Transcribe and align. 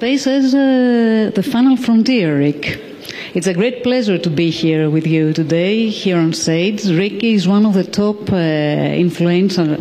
Space 0.00 0.26
as 0.28 0.54
uh, 0.54 1.30
the 1.34 1.42
final 1.42 1.76
frontier, 1.76 2.38
Rick. 2.38 2.80
It's 3.34 3.46
a 3.46 3.52
great 3.52 3.82
pleasure 3.82 4.16
to 4.16 4.30
be 4.30 4.48
here 4.48 4.88
with 4.88 5.06
you 5.06 5.34
today, 5.34 5.90
here 5.90 6.16
on 6.16 6.32
stage. 6.32 6.86
Rick 6.86 7.22
is 7.22 7.46
one 7.46 7.66
of 7.66 7.74
the 7.74 7.84
top 7.84 8.32
uh, 8.32 8.36
influential, 8.36 9.76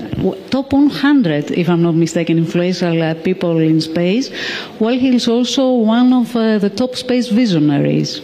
top 0.50 0.74
100, 0.74 1.52
if 1.52 1.70
I'm 1.70 1.82
not 1.82 1.96
mistaken, 1.96 2.38
influential 2.38 3.02
uh, 3.02 3.14
people 3.14 3.60
in 3.60 3.80
space, 3.80 4.30
while 4.78 5.00
he 5.00 5.16
is 5.16 5.30
also 5.30 5.72
one 5.76 6.12
of 6.12 6.36
uh, 6.36 6.58
the 6.58 6.70
top 6.70 6.98
space 6.98 7.30
visionaries. 7.30 8.20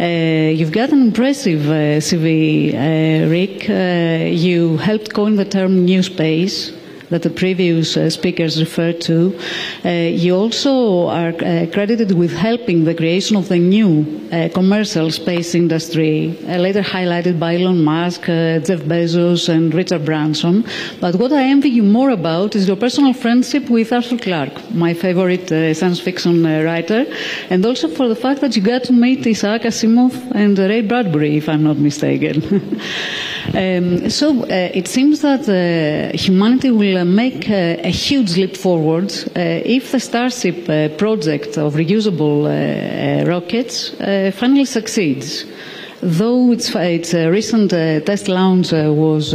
Uh, 0.00 0.48
you've 0.56 0.72
got 0.72 0.92
an 0.92 1.02
impressive 1.02 1.68
uh, 1.68 2.00
CV, 2.00 2.72
uh, 2.72 3.28
Rick. 3.28 3.68
you 4.42 4.78
helped 4.78 5.12
coin 5.12 5.36
the 5.36 5.44
term 5.44 5.84
new 5.84 6.02
space 6.02 6.72
that 7.12 7.22
the 7.22 7.30
previous 7.30 7.96
uh, 7.96 8.10
speakers 8.10 8.60
referred 8.60 9.00
to. 9.02 9.38
Uh, 9.84 9.90
you 10.24 10.34
also 10.34 11.06
are 11.08 11.28
uh, 11.28 11.66
credited 11.72 12.12
with 12.12 12.32
helping 12.32 12.84
the 12.84 12.94
creation 12.94 13.36
of 13.36 13.48
the 13.48 13.58
new 13.58 14.20
commercial 14.54 15.10
space 15.10 15.54
industry, 15.54 16.38
later 16.66 16.82
highlighted 16.82 17.38
by 17.38 17.54
Elon 17.56 17.84
Musk, 17.84 18.22
Jeff 18.22 18.80
Bezos, 18.90 19.48
and 19.48 19.74
Richard 19.74 20.04
Branson. 20.06 20.64
But 21.00 21.16
what 21.16 21.32
I 21.32 21.44
envy 21.44 21.68
you 21.68 21.82
more 21.82 22.10
about 22.10 22.56
is 22.56 22.66
your 22.66 22.76
personal 22.76 23.12
friendship 23.12 23.68
with 23.68 23.92
Arthur 23.92 24.16
Clarke, 24.16 24.70
my 24.72 24.94
favorite 24.94 25.48
science 25.76 26.00
fiction 26.00 26.42
writer, 26.44 27.04
and 27.50 27.64
also 27.66 27.88
for 27.88 28.08
the 28.08 28.16
fact 28.16 28.40
that 28.40 28.56
you 28.56 28.62
got 28.62 28.84
to 28.84 28.92
meet 28.94 29.26
Isaac 29.26 29.62
Asimov 29.62 30.14
and 30.34 30.58
Ray 30.58 30.80
Bradbury, 30.80 31.36
if 31.36 31.48
I'm 31.48 31.62
not 31.62 31.76
mistaken. 31.76 32.80
um, 33.54 34.08
so 34.08 34.42
uh, 34.42 34.70
it 34.72 34.88
seems 34.88 35.20
that 35.20 35.48
uh, 35.48 36.16
humanity 36.16 36.70
will 36.70 37.04
make 37.04 37.48
a 37.48 37.90
huge 37.90 38.36
leap 38.36 38.56
forward 38.56 39.12
uh, 39.36 39.40
if 39.64 39.92
the 39.92 40.00
Starship 40.00 40.68
uh, 40.68 40.88
project 40.96 41.58
of 41.58 41.74
reusable 41.74 42.46
uh, 42.46 43.26
rockets 43.26 43.90
finally 44.38 44.64
succeeds. 44.64 45.44
Though 46.00 46.50
its, 46.52 46.74
its 46.74 47.14
recent 47.14 47.70
test 47.70 48.26
launch 48.26 48.72
was 48.72 49.30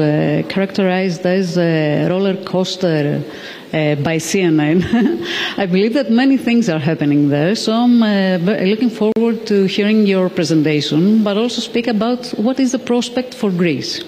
characterized 0.50 1.26
as 1.26 1.58
a 1.58 2.08
roller 2.10 2.36
coaster 2.44 3.24
uh, 3.74 3.96
by 3.96 4.18
CNN. 4.18 4.84
I 5.58 5.66
believe 5.66 5.94
that 5.94 6.10
many 6.10 6.38
things 6.38 6.70
are 6.70 6.80
happening 6.80 7.30
there, 7.30 7.56
so 7.56 7.74
I'm 7.74 8.02
uh, 8.02 8.38
looking 8.38 8.90
forward 8.90 9.46
to 9.48 9.66
hearing 9.66 10.06
your 10.06 10.30
presentation, 10.30 11.24
but 11.24 11.38
also 11.38 11.62
speak 11.62 11.88
about 11.88 12.28
what 12.38 12.60
is 12.60 12.72
the 12.72 12.80
prospect 12.80 13.34
for 13.34 13.52
Greece. 13.52 14.04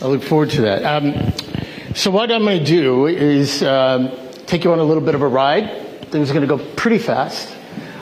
I 0.00 0.06
look 0.06 0.22
forward 0.22 0.50
to 0.50 0.62
that. 0.62 0.84
Um, 0.84 1.32
so 1.94 2.10
what 2.10 2.30
I'm 2.30 2.44
going 2.44 2.60
to 2.60 2.64
do 2.64 3.06
is 3.06 3.62
um, 3.62 4.10
take 4.46 4.64
you 4.64 4.72
on 4.72 4.78
a 4.78 4.84
little 4.84 5.02
bit 5.02 5.14
of 5.14 5.22
a 5.22 5.28
ride. 5.28 6.08
Things 6.10 6.30
are 6.30 6.34
going 6.34 6.48
to 6.48 6.56
go 6.56 6.64
pretty 6.74 6.98
fast. 6.98 7.54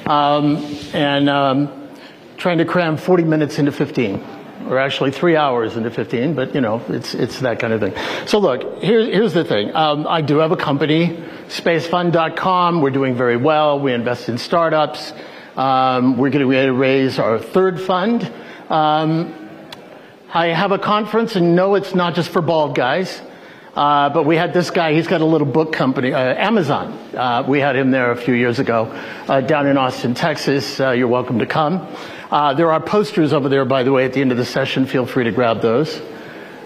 Um, 0.06 0.56
and 0.92 1.28
um, 1.28 1.88
trying 2.36 2.58
to 2.58 2.64
cram 2.64 2.96
40 2.96 3.24
minutes 3.24 3.58
into 3.58 3.72
15 3.72 4.35
or 4.68 4.78
actually 4.78 5.10
three 5.10 5.36
hours 5.36 5.76
into 5.76 5.90
15, 5.90 6.34
but 6.34 6.54
you 6.54 6.60
know, 6.60 6.82
it's, 6.88 7.14
it's 7.14 7.40
that 7.40 7.58
kind 7.58 7.72
of 7.72 7.80
thing. 7.80 7.94
So 8.26 8.38
look, 8.38 8.82
here, 8.82 9.04
here's 9.04 9.32
the 9.32 9.44
thing. 9.44 9.74
Um, 9.74 10.06
I 10.06 10.22
do 10.22 10.38
have 10.38 10.52
a 10.52 10.56
company, 10.56 11.22
spacefund.com. 11.48 12.80
We're 12.80 12.90
doing 12.90 13.14
very 13.14 13.36
well. 13.36 13.80
We 13.80 13.92
invest 13.92 14.28
in 14.28 14.38
startups. 14.38 15.12
Um, 15.56 16.18
we're 16.18 16.30
going 16.30 16.48
to 16.48 16.72
raise 16.72 17.18
our 17.18 17.38
third 17.38 17.80
fund. 17.80 18.30
Um, 18.68 19.34
I 20.32 20.48
have 20.48 20.72
a 20.72 20.78
conference, 20.78 21.36
and 21.36 21.56
no, 21.56 21.76
it's 21.76 21.94
not 21.94 22.14
just 22.14 22.30
for 22.30 22.42
bald 22.42 22.74
guys. 22.74 23.22
Uh, 23.76 24.08
but 24.08 24.24
we 24.24 24.36
had 24.36 24.54
this 24.54 24.70
guy, 24.70 24.94
he's 24.94 25.06
got 25.06 25.20
a 25.20 25.24
little 25.26 25.46
book 25.46 25.70
company, 25.70 26.10
uh, 26.10 26.18
Amazon. 26.18 26.92
Uh, 27.14 27.44
we 27.46 27.60
had 27.60 27.76
him 27.76 27.90
there 27.90 28.10
a 28.10 28.16
few 28.16 28.32
years 28.32 28.58
ago 28.58 28.86
uh, 29.28 29.42
down 29.42 29.66
in 29.66 29.76
Austin, 29.76 30.14
Texas. 30.14 30.80
Uh, 30.80 30.92
you're 30.92 31.08
welcome 31.08 31.40
to 31.40 31.46
come. 31.46 31.86
Uh, 32.30 32.54
there 32.54 32.72
are 32.72 32.80
posters 32.80 33.34
over 33.34 33.50
there, 33.50 33.66
by 33.66 33.82
the 33.82 33.92
way, 33.92 34.06
at 34.06 34.14
the 34.14 34.22
end 34.22 34.32
of 34.32 34.38
the 34.38 34.46
session. 34.46 34.86
Feel 34.86 35.04
free 35.04 35.24
to 35.24 35.30
grab 35.30 35.60
those. 35.60 36.00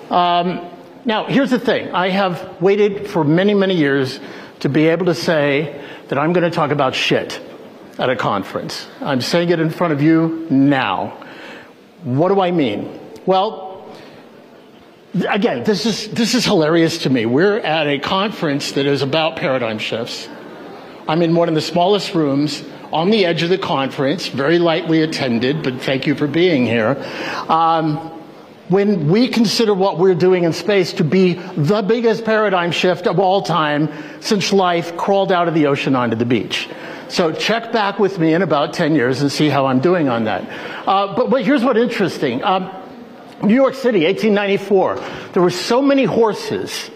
Um, 0.08 0.70
now, 1.04 1.24
here's 1.24 1.50
the 1.50 1.58
thing. 1.58 1.90
I 1.92 2.10
have 2.10 2.62
waited 2.62 3.10
for 3.10 3.24
many, 3.24 3.54
many 3.54 3.74
years 3.74 4.20
to 4.60 4.68
be 4.68 4.86
able 4.86 5.06
to 5.06 5.14
say 5.14 5.84
that 6.06 6.16
I'm 6.16 6.32
going 6.32 6.48
to 6.48 6.54
talk 6.54 6.70
about 6.70 6.94
shit 6.94 7.40
at 7.98 8.08
a 8.08 8.14
conference. 8.14 8.86
I'm 9.00 9.20
saying 9.20 9.48
it 9.48 9.58
in 9.58 9.70
front 9.70 9.92
of 9.92 10.00
you 10.00 10.46
now. 10.48 11.26
What 12.04 12.28
do 12.28 12.40
I 12.40 12.52
mean? 12.52 13.00
Well, 13.26 13.69
again, 15.14 15.64
this 15.64 15.86
is, 15.86 16.08
this 16.08 16.34
is 16.34 16.44
hilarious 16.44 16.98
to 16.98 17.10
me. 17.10 17.26
We're 17.26 17.58
at 17.58 17.86
a 17.86 17.98
conference 17.98 18.72
that 18.72 18.86
is 18.86 19.02
about 19.02 19.36
paradigm 19.36 19.78
shifts. 19.78 20.28
I'm 21.08 21.22
in 21.22 21.34
one 21.34 21.48
of 21.48 21.54
the 21.54 21.60
smallest 21.60 22.14
rooms 22.14 22.62
on 22.92 23.10
the 23.10 23.24
edge 23.26 23.42
of 23.42 23.50
the 23.50 23.58
conference, 23.58 24.28
very 24.28 24.58
lightly 24.58 25.02
attended, 25.02 25.62
but 25.62 25.80
thank 25.82 26.06
you 26.06 26.14
for 26.14 26.26
being 26.26 26.66
here. 26.66 26.96
Um, 27.48 27.96
when 28.68 29.08
we 29.08 29.26
consider 29.26 29.74
what 29.74 29.98
we're 29.98 30.14
doing 30.14 30.44
in 30.44 30.52
space 30.52 30.92
to 30.94 31.04
be 31.04 31.34
the 31.34 31.82
biggest 31.82 32.24
paradigm 32.24 32.70
shift 32.70 33.08
of 33.08 33.18
all 33.18 33.42
time 33.42 33.88
since 34.20 34.52
life 34.52 34.96
crawled 34.96 35.32
out 35.32 35.48
of 35.48 35.54
the 35.54 35.66
ocean 35.66 35.96
onto 35.96 36.14
the 36.14 36.24
beach. 36.24 36.68
So 37.08 37.32
check 37.32 37.72
back 37.72 37.98
with 37.98 38.20
me 38.20 38.32
in 38.34 38.42
about 38.42 38.72
10 38.72 38.94
years 38.94 39.20
and 39.20 39.32
see 39.32 39.48
how 39.48 39.66
I'm 39.66 39.80
doing 39.80 40.08
on 40.08 40.24
that. 40.24 40.44
Uh, 40.86 41.16
but, 41.16 41.30
but 41.30 41.44
here's 41.44 41.64
what's 41.64 41.80
interesting. 41.80 42.44
Um, 42.44 42.70
New 43.42 43.54
York 43.54 43.74
City, 43.74 44.04
1894. 44.04 44.96
There 45.32 45.42
were 45.42 45.50
so 45.50 45.80
many 45.80 46.04
horses, 46.04 46.88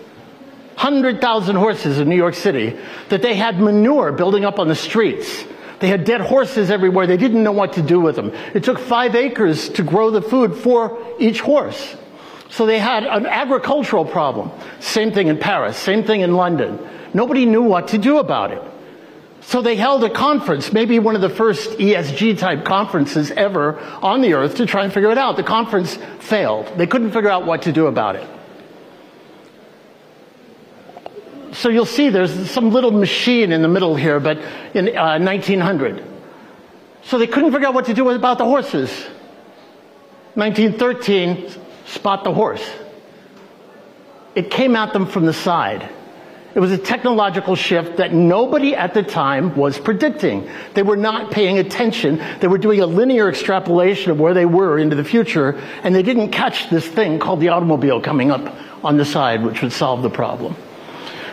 100,000 0.75 1.57
horses 1.57 1.99
in 1.99 2.09
New 2.09 2.17
York 2.17 2.35
City, 2.35 2.79
that 3.09 3.23
they 3.23 3.35
had 3.35 3.61
manure 3.61 4.13
building 4.13 4.45
up 4.45 4.59
on 4.59 4.69
the 4.69 4.75
streets. 4.75 5.45
They 5.81 5.89
had 5.89 6.05
dead 6.05 6.21
horses 6.21 6.71
everywhere. 6.71 7.07
They 7.07 7.17
didn't 7.17 7.43
know 7.43 7.53
what 7.53 7.75
to 7.75 7.83
do 7.83 8.01
with 8.01 8.17
them. 8.17 8.33
It 8.55 8.65
took 8.65 8.79
five 8.79 9.15
acres 9.15 9.69
to 9.71 9.83
grow 9.83 10.11
the 10.11 10.23
food 10.23 10.55
for 10.55 10.99
each 11.19 11.41
horse. 11.41 11.97
So 12.51 12.67
they 12.67 12.79
had 12.79 13.05
an 13.05 13.27
agricultural 13.27 14.05
problem. 14.05 14.51
Same 14.81 15.13
thing 15.13 15.29
in 15.29 15.39
Paris, 15.39 15.77
same 15.77 16.05
thing 16.05 16.21
in 16.21 16.35
London. 16.35 16.79
Nobody 17.13 17.47
knew 17.47 17.63
what 17.63 17.89
to 17.89 17.99
do 17.99 18.19
about 18.19 18.53
it. 18.53 18.63
So 19.47 19.61
they 19.61 19.77
held 19.77 20.03
a 20.05 20.11
conference, 20.11 20.73
maybe 20.73 20.99
one 20.99 21.15
of 21.15 21.21
the 21.21 21.29
first 21.29 21.79
ESG 21.79 22.39
type 22.39 22.65
conferences 22.65 23.31
ever 23.31 23.79
on 24.03 24.23
the 24.23 24.35
earth 24.35 24.57
to 24.57 24.67
try 24.67 24.85
and 24.85 24.93
figure 24.93 25.11
it 25.11 25.19
out. 25.19 25.37
The 25.37 25.43
conference 25.43 25.99
failed. 26.19 26.67
They 26.77 26.87
couldn't 26.87 27.13
figure 27.13 27.29
out 27.29 27.45
what 27.45 27.63
to 27.63 27.73
do 27.73 27.87
about 27.87 28.17
it. 28.17 28.29
So 31.53 31.69
you'll 31.69 31.87
see 31.87 32.09
there's 32.09 32.51
some 32.51 32.71
little 32.71 32.91
machine 32.91 33.53
in 33.53 33.63
the 33.63 33.69
middle 33.69 33.95
here, 33.95 34.19
but 34.19 34.39
in 34.75 34.97
uh, 34.97 35.19
1900. 35.19 36.03
So 37.05 37.19
they 37.19 37.27
couldn't 37.27 37.53
figure 37.53 37.69
out 37.69 37.75
what 37.75 37.85
to 37.85 37.95
do 37.95 38.09
about 38.11 38.39
the 38.39 38.45
horses. 38.45 38.91
1913, 40.35 41.51
spot 41.87 42.25
the 42.25 42.33
horse. 42.33 42.69
It 44.35 44.51
came 44.51 44.75
at 44.75 44.93
them 44.93 45.07
from 45.07 45.27
the 45.27 45.33
side. 45.33 45.89
It 46.55 46.61
was 46.61 46.71
a 46.71 46.79
technological 46.79 47.57
shift 47.57 47.97
that 47.97 48.15
nobody 48.15 48.77
at 48.77 48.95
the 48.95 49.03
time 49.03 49.57
was 49.57 49.77
predicting. 49.77 50.49
They 50.75 50.85
were 50.85 50.97
not 50.97 51.33
paying 51.33 51.59
attention. 51.59 52.23
They 52.39 52.47
were 52.47 52.59
doing 52.59 52.81
a 52.81 52.87
linear 52.87 53.29
extrapolation 53.29 54.13
of 54.13 54.21
where 54.21 54.35
they 54.35 54.47
were 54.47 54.79
into 54.79 54.95
the 54.95 55.03
future, 55.03 55.61
and 55.83 55.93
they 55.93 56.03
didn't 56.05 56.31
catch 56.31 56.71
this 56.71 56.87
thing 56.87 57.19
called 57.19 57.41
the 57.41 57.49
automobile 57.49 58.01
coming 58.01 58.31
up 58.31 58.57
on 58.85 58.97
the 58.97 59.05
side, 59.05 59.43
which 59.43 59.63
would 59.63 59.73
solve 59.73 60.03
the 60.03 60.11
problem. 60.11 60.55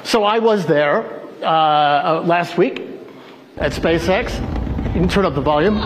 So 0.04 0.24
I 0.24 0.40
was 0.40 0.66
there 0.66 1.06
uh, 1.44 2.24
last 2.26 2.58
week 2.58 2.82
at 3.58 3.74
SpaceX. 3.74 4.34
You 4.88 5.02
can 5.02 5.08
turn 5.08 5.26
up 5.26 5.36
the 5.36 5.42
volume. 5.42 5.78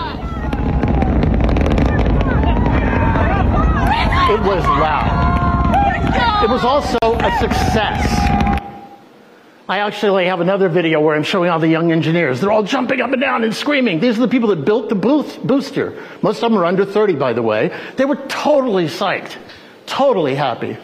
It 4.31 4.41
was 4.47 4.63
loud. 4.63 6.41
It 6.41 6.49
was 6.49 6.63
also 6.63 6.97
a 7.03 7.37
success. 7.39 8.44
I 9.67 9.79
actually 9.79 10.27
have 10.27 10.41
another 10.41 10.69
video 10.69 11.01
where 11.01 11.15
I'm 11.15 11.23
showing 11.23 11.49
all 11.49 11.57
the 11.57 11.67
young 11.67 11.91
engineers. 11.91 12.39
They're 12.39 12.51
all 12.51 12.61
jumping 12.61 13.01
up 13.01 13.11
and 13.11 13.19
down 13.19 13.43
and 13.43 13.53
screaming. 13.53 13.99
These 13.99 14.17
are 14.17 14.21
the 14.21 14.27
people 14.27 14.49
that 14.49 14.63
built 14.63 14.89
the 14.89 14.95
boost, 14.95 15.45
booster. 15.45 16.03
Most 16.21 16.43
of 16.43 16.51
them 16.51 16.59
are 16.59 16.65
under 16.65 16.85
30, 16.85 17.15
by 17.15 17.33
the 17.33 17.41
way. 17.41 17.75
They 17.95 18.05
were 18.05 18.17
totally 18.27 18.85
psyched, 18.85 19.35
totally 19.87 20.35
happy. 20.35 20.77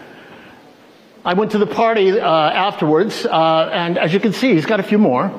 I 1.24 1.36
went 1.36 1.52
to 1.52 1.60
the 1.60 1.68
party 1.68 2.20
uh, 2.20 2.28
afterwards, 2.28 3.24
uh, 3.24 3.70
and 3.72 4.00
as 4.00 4.12
you 4.12 4.20
can 4.20 4.34
see, 4.34 4.56
he's 4.56 4.66
got 4.66 4.80
a 4.80 4.84
few 4.84 4.98
more. 4.98 5.32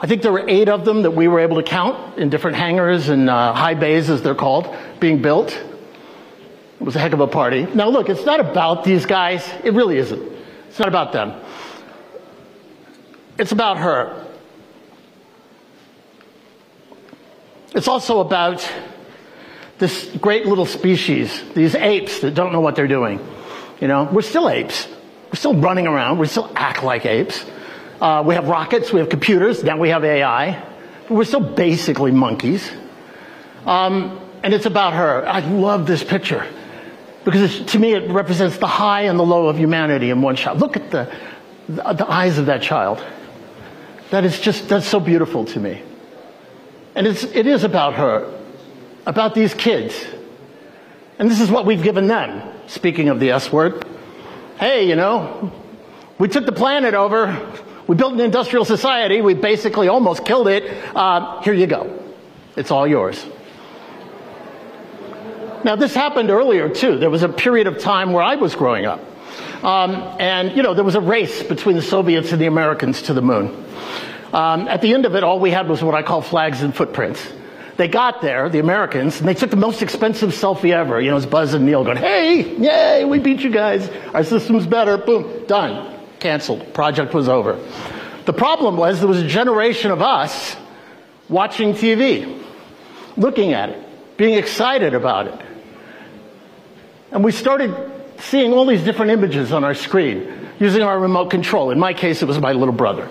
I 0.00 0.06
think 0.06 0.22
there 0.22 0.32
were 0.32 0.48
eight 0.48 0.68
of 0.68 0.84
them 0.84 1.02
that 1.02 1.10
we 1.10 1.26
were 1.26 1.40
able 1.40 1.56
to 1.56 1.64
count 1.64 2.18
in 2.18 2.30
different 2.30 2.56
hangars 2.56 3.08
and 3.08 3.28
uh, 3.28 3.54
high 3.54 3.74
bays, 3.74 4.08
as 4.08 4.22
they're 4.22 4.36
called, 4.36 4.72
being 5.00 5.20
built. 5.20 5.50
It 5.50 6.84
was 6.84 6.94
a 6.94 7.00
heck 7.00 7.12
of 7.12 7.20
a 7.20 7.26
party. 7.26 7.66
Now, 7.74 7.88
look, 7.88 8.08
it's 8.08 8.24
not 8.24 8.38
about 8.38 8.84
these 8.84 9.04
guys. 9.04 9.48
It 9.64 9.72
really 9.72 9.96
isn't. 9.96 10.22
It's 10.68 10.78
not 10.78 10.86
about 10.86 11.12
them. 11.12 11.40
It's 13.38 13.52
about 13.52 13.78
her. 13.78 14.26
It's 17.74 17.88
also 17.88 18.20
about 18.20 18.68
this 19.78 20.08
great 20.20 20.46
little 20.46 20.66
species, 20.66 21.42
these 21.54 21.74
apes 21.74 22.20
that 22.20 22.34
don't 22.34 22.52
know 22.52 22.60
what 22.60 22.76
they're 22.76 22.86
doing. 22.86 23.18
You 23.80 23.88
know, 23.88 24.04
we're 24.04 24.22
still 24.22 24.48
apes. 24.48 24.86
We're 25.26 25.36
still 25.36 25.56
running 25.56 25.88
around. 25.88 26.18
We 26.18 26.28
still 26.28 26.50
act 26.54 26.84
like 26.84 27.04
apes. 27.04 27.44
Uh, 28.00 28.22
we 28.24 28.34
have 28.34 28.46
rockets. 28.46 28.92
We 28.92 29.00
have 29.00 29.08
computers. 29.08 29.64
Now 29.64 29.78
we 29.78 29.88
have 29.88 30.04
AI. 30.04 30.62
But 31.08 31.10
We're 31.10 31.24
still 31.24 31.40
basically 31.40 32.12
monkeys. 32.12 32.70
Um, 33.66 34.20
and 34.44 34.54
it's 34.54 34.66
about 34.66 34.92
her. 34.92 35.26
I 35.26 35.40
love 35.40 35.86
this 35.86 36.04
picture 36.04 36.46
because 37.24 37.64
to 37.66 37.78
me 37.78 37.94
it 37.94 38.10
represents 38.10 38.58
the 38.58 38.66
high 38.66 39.02
and 39.02 39.18
the 39.18 39.24
low 39.24 39.48
of 39.48 39.56
humanity 39.58 40.10
in 40.10 40.22
one 40.22 40.36
shot. 40.36 40.58
Look 40.58 40.76
at 40.76 40.90
the, 40.90 41.12
the, 41.68 41.92
the 41.94 42.10
eyes 42.10 42.38
of 42.38 42.46
that 42.46 42.62
child. 42.62 43.04
That 44.14 44.24
is 44.24 44.38
just, 44.38 44.68
that's 44.68 44.86
so 44.86 45.00
beautiful 45.00 45.44
to 45.46 45.58
me. 45.58 45.82
And 46.94 47.04
it's, 47.04 47.24
it 47.24 47.48
is 47.48 47.64
about 47.64 47.94
her, 47.94 48.32
about 49.06 49.34
these 49.34 49.52
kids. 49.54 50.06
And 51.18 51.28
this 51.28 51.40
is 51.40 51.50
what 51.50 51.66
we've 51.66 51.82
given 51.82 52.06
them. 52.06 52.40
Speaking 52.68 53.08
of 53.08 53.18
the 53.18 53.32
S 53.32 53.50
word. 53.50 53.84
Hey, 54.56 54.88
you 54.88 54.94
know, 54.94 55.52
we 56.20 56.28
took 56.28 56.46
the 56.46 56.52
planet 56.52 56.94
over. 56.94 57.36
We 57.88 57.96
built 57.96 58.12
an 58.12 58.20
industrial 58.20 58.64
society. 58.64 59.20
We 59.20 59.34
basically 59.34 59.88
almost 59.88 60.24
killed 60.24 60.46
it. 60.46 60.62
Uh, 60.94 61.42
here 61.42 61.52
you 61.52 61.66
go. 61.66 62.00
It's 62.54 62.70
all 62.70 62.86
yours. 62.86 63.26
Now, 65.64 65.74
this 65.74 65.92
happened 65.92 66.30
earlier 66.30 66.68
too. 66.68 66.98
There 66.98 67.10
was 67.10 67.24
a 67.24 67.28
period 67.28 67.66
of 67.66 67.80
time 67.80 68.12
where 68.12 68.22
I 68.22 68.36
was 68.36 68.54
growing 68.54 68.86
up. 68.86 69.00
Um, 69.64 69.94
and, 70.20 70.54
you 70.54 70.62
know, 70.62 70.74
there 70.74 70.84
was 70.84 70.94
a 70.94 71.00
race 71.00 71.42
between 71.42 71.74
the 71.74 71.82
Soviets 71.82 72.32
and 72.32 72.40
the 72.40 72.46
Americans 72.46 73.00
to 73.02 73.14
the 73.14 73.22
moon. 73.22 73.64
Um, 74.34 74.68
at 74.68 74.82
the 74.82 74.92
end 74.92 75.06
of 75.06 75.14
it, 75.14 75.24
all 75.24 75.40
we 75.40 75.50
had 75.50 75.68
was 75.68 75.82
what 75.82 75.94
I 75.94 76.02
call 76.02 76.20
flags 76.20 76.60
and 76.60 76.76
footprints. 76.76 77.26
They 77.78 77.88
got 77.88 78.20
there, 78.20 78.50
the 78.50 78.58
Americans, 78.58 79.20
and 79.20 79.28
they 79.28 79.32
took 79.32 79.48
the 79.48 79.56
most 79.56 79.80
expensive 79.80 80.30
selfie 80.30 80.72
ever. 80.72 81.00
You 81.00 81.10
know, 81.10 81.16
it's 81.16 81.24
Buzz 81.24 81.54
and 81.54 81.64
Neil 81.64 81.82
going, 81.82 81.96
hey, 81.96 82.56
yay, 82.56 83.04
we 83.06 83.18
beat 83.20 83.40
you 83.40 83.50
guys. 83.50 83.88
Our 84.12 84.22
system's 84.22 84.66
better. 84.66 84.98
Boom, 84.98 85.46
done. 85.46 85.98
Canceled. 86.20 86.74
Project 86.74 87.14
was 87.14 87.28
over. 87.28 87.58
The 88.26 88.34
problem 88.34 88.76
was 88.76 88.98
there 88.98 89.08
was 89.08 89.22
a 89.22 89.26
generation 89.26 89.90
of 89.90 90.02
us 90.02 90.56
watching 91.30 91.72
TV, 91.72 92.44
looking 93.16 93.54
at 93.54 93.70
it, 93.70 94.16
being 94.18 94.34
excited 94.34 94.92
about 94.92 95.26
it. 95.28 95.40
And 97.10 97.24
we 97.24 97.32
started 97.32 97.93
seeing 98.18 98.52
all 98.52 98.66
these 98.66 98.82
different 98.82 99.10
images 99.10 99.52
on 99.52 99.64
our 99.64 99.74
screen 99.74 100.50
using 100.58 100.82
our 100.82 100.98
remote 100.98 101.30
control. 101.30 101.70
In 101.70 101.78
my 101.78 101.92
case, 101.92 102.22
it 102.22 102.26
was 102.26 102.38
my 102.38 102.52
little 102.52 102.74
brother. 102.74 103.08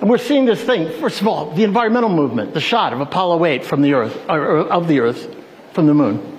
And 0.00 0.08
we're 0.08 0.18
seeing 0.18 0.44
this 0.44 0.62
thing, 0.62 1.00
first 1.00 1.20
of 1.20 1.26
all, 1.26 1.50
the 1.50 1.64
environmental 1.64 2.10
movement, 2.10 2.54
the 2.54 2.60
shot 2.60 2.92
of 2.92 3.00
Apollo 3.00 3.44
8 3.44 3.64
from 3.64 3.82
the 3.82 3.94
Earth, 3.94 4.16
or 4.28 4.58
of 4.58 4.86
the 4.86 5.00
Earth 5.00 5.34
from 5.72 5.86
the 5.86 5.94
moon. 5.94 6.38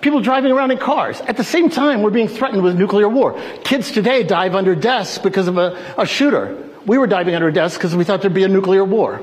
People 0.00 0.20
driving 0.20 0.52
around 0.52 0.70
in 0.70 0.78
cars. 0.78 1.20
At 1.22 1.36
the 1.36 1.44
same 1.44 1.70
time, 1.70 2.02
we're 2.02 2.10
being 2.10 2.28
threatened 2.28 2.62
with 2.62 2.76
nuclear 2.76 3.08
war. 3.08 3.40
Kids 3.64 3.90
today 3.90 4.22
dive 4.22 4.54
under 4.54 4.74
desks 4.74 5.18
because 5.18 5.48
of 5.48 5.58
a, 5.58 5.94
a 5.98 6.06
shooter. 6.06 6.70
We 6.86 6.98
were 6.98 7.06
diving 7.06 7.34
under 7.34 7.50
desks 7.50 7.78
because 7.78 7.94
we 7.94 8.04
thought 8.04 8.20
there'd 8.20 8.34
be 8.34 8.44
a 8.44 8.48
nuclear 8.48 8.84
war. 8.84 9.20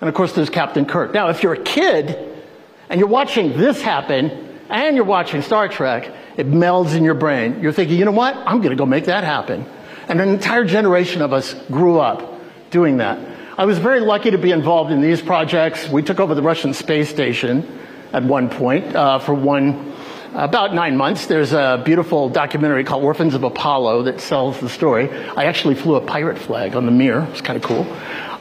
And 0.00 0.08
of 0.08 0.14
course, 0.14 0.32
there's 0.32 0.50
Captain 0.50 0.86
Kirk. 0.86 1.12
Now, 1.14 1.28
if 1.28 1.42
you're 1.42 1.54
a 1.54 1.62
kid 1.62 2.42
and 2.88 3.00
you're 3.00 3.08
watching 3.08 3.56
this 3.56 3.80
happen, 3.80 4.45
and 4.68 4.96
you're 4.96 5.04
watching 5.04 5.42
Star 5.42 5.68
Trek, 5.68 6.10
it 6.36 6.48
melds 6.50 6.94
in 6.94 7.04
your 7.04 7.14
brain. 7.14 7.60
You're 7.62 7.72
thinking, 7.72 7.98
you 7.98 8.04
know 8.04 8.12
what? 8.12 8.36
I'm 8.36 8.58
going 8.58 8.70
to 8.70 8.76
go 8.76 8.86
make 8.86 9.06
that 9.06 9.24
happen. 9.24 9.64
And 10.08 10.20
an 10.20 10.28
entire 10.28 10.64
generation 10.64 11.22
of 11.22 11.32
us 11.32 11.54
grew 11.70 11.98
up 11.98 12.40
doing 12.70 12.98
that. 12.98 13.18
I 13.58 13.64
was 13.64 13.78
very 13.78 14.00
lucky 14.00 14.30
to 14.30 14.38
be 14.38 14.50
involved 14.50 14.92
in 14.92 15.00
these 15.00 15.22
projects. 15.22 15.88
We 15.88 16.02
took 16.02 16.20
over 16.20 16.34
the 16.34 16.42
Russian 16.42 16.74
space 16.74 17.08
station 17.08 17.80
at 18.12 18.22
one 18.22 18.48
point 18.48 18.94
uh, 18.94 19.18
for 19.18 19.34
one 19.34 19.95
about 20.34 20.74
nine 20.74 20.96
months. 20.96 21.26
There's 21.26 21.52
a 21.52 21.82
beautiful 21.84 22.28
documentary 22.28 22.84
called 22.84 23.04
Orphans 23.04 23.34
of 23.34 23.44
Apollo 23.44 24.02
that 24.04 24.18
tells 24.18 24.60
the 24.60 24.68
story. 24.68 25.10
I 25.10 25.44
actually 25.44 25.74
flew 25.74 25.94
a 25.96 26.00
pirate 26.00 26.38
flag 26.38 26.76
on 26.76 26.86
the 26.86 26.92
mirror. 26.92 27.26
It's 27.30 27.40
kind 27.40 27.56
of 27.56 27.62
cool. 27.62 27.82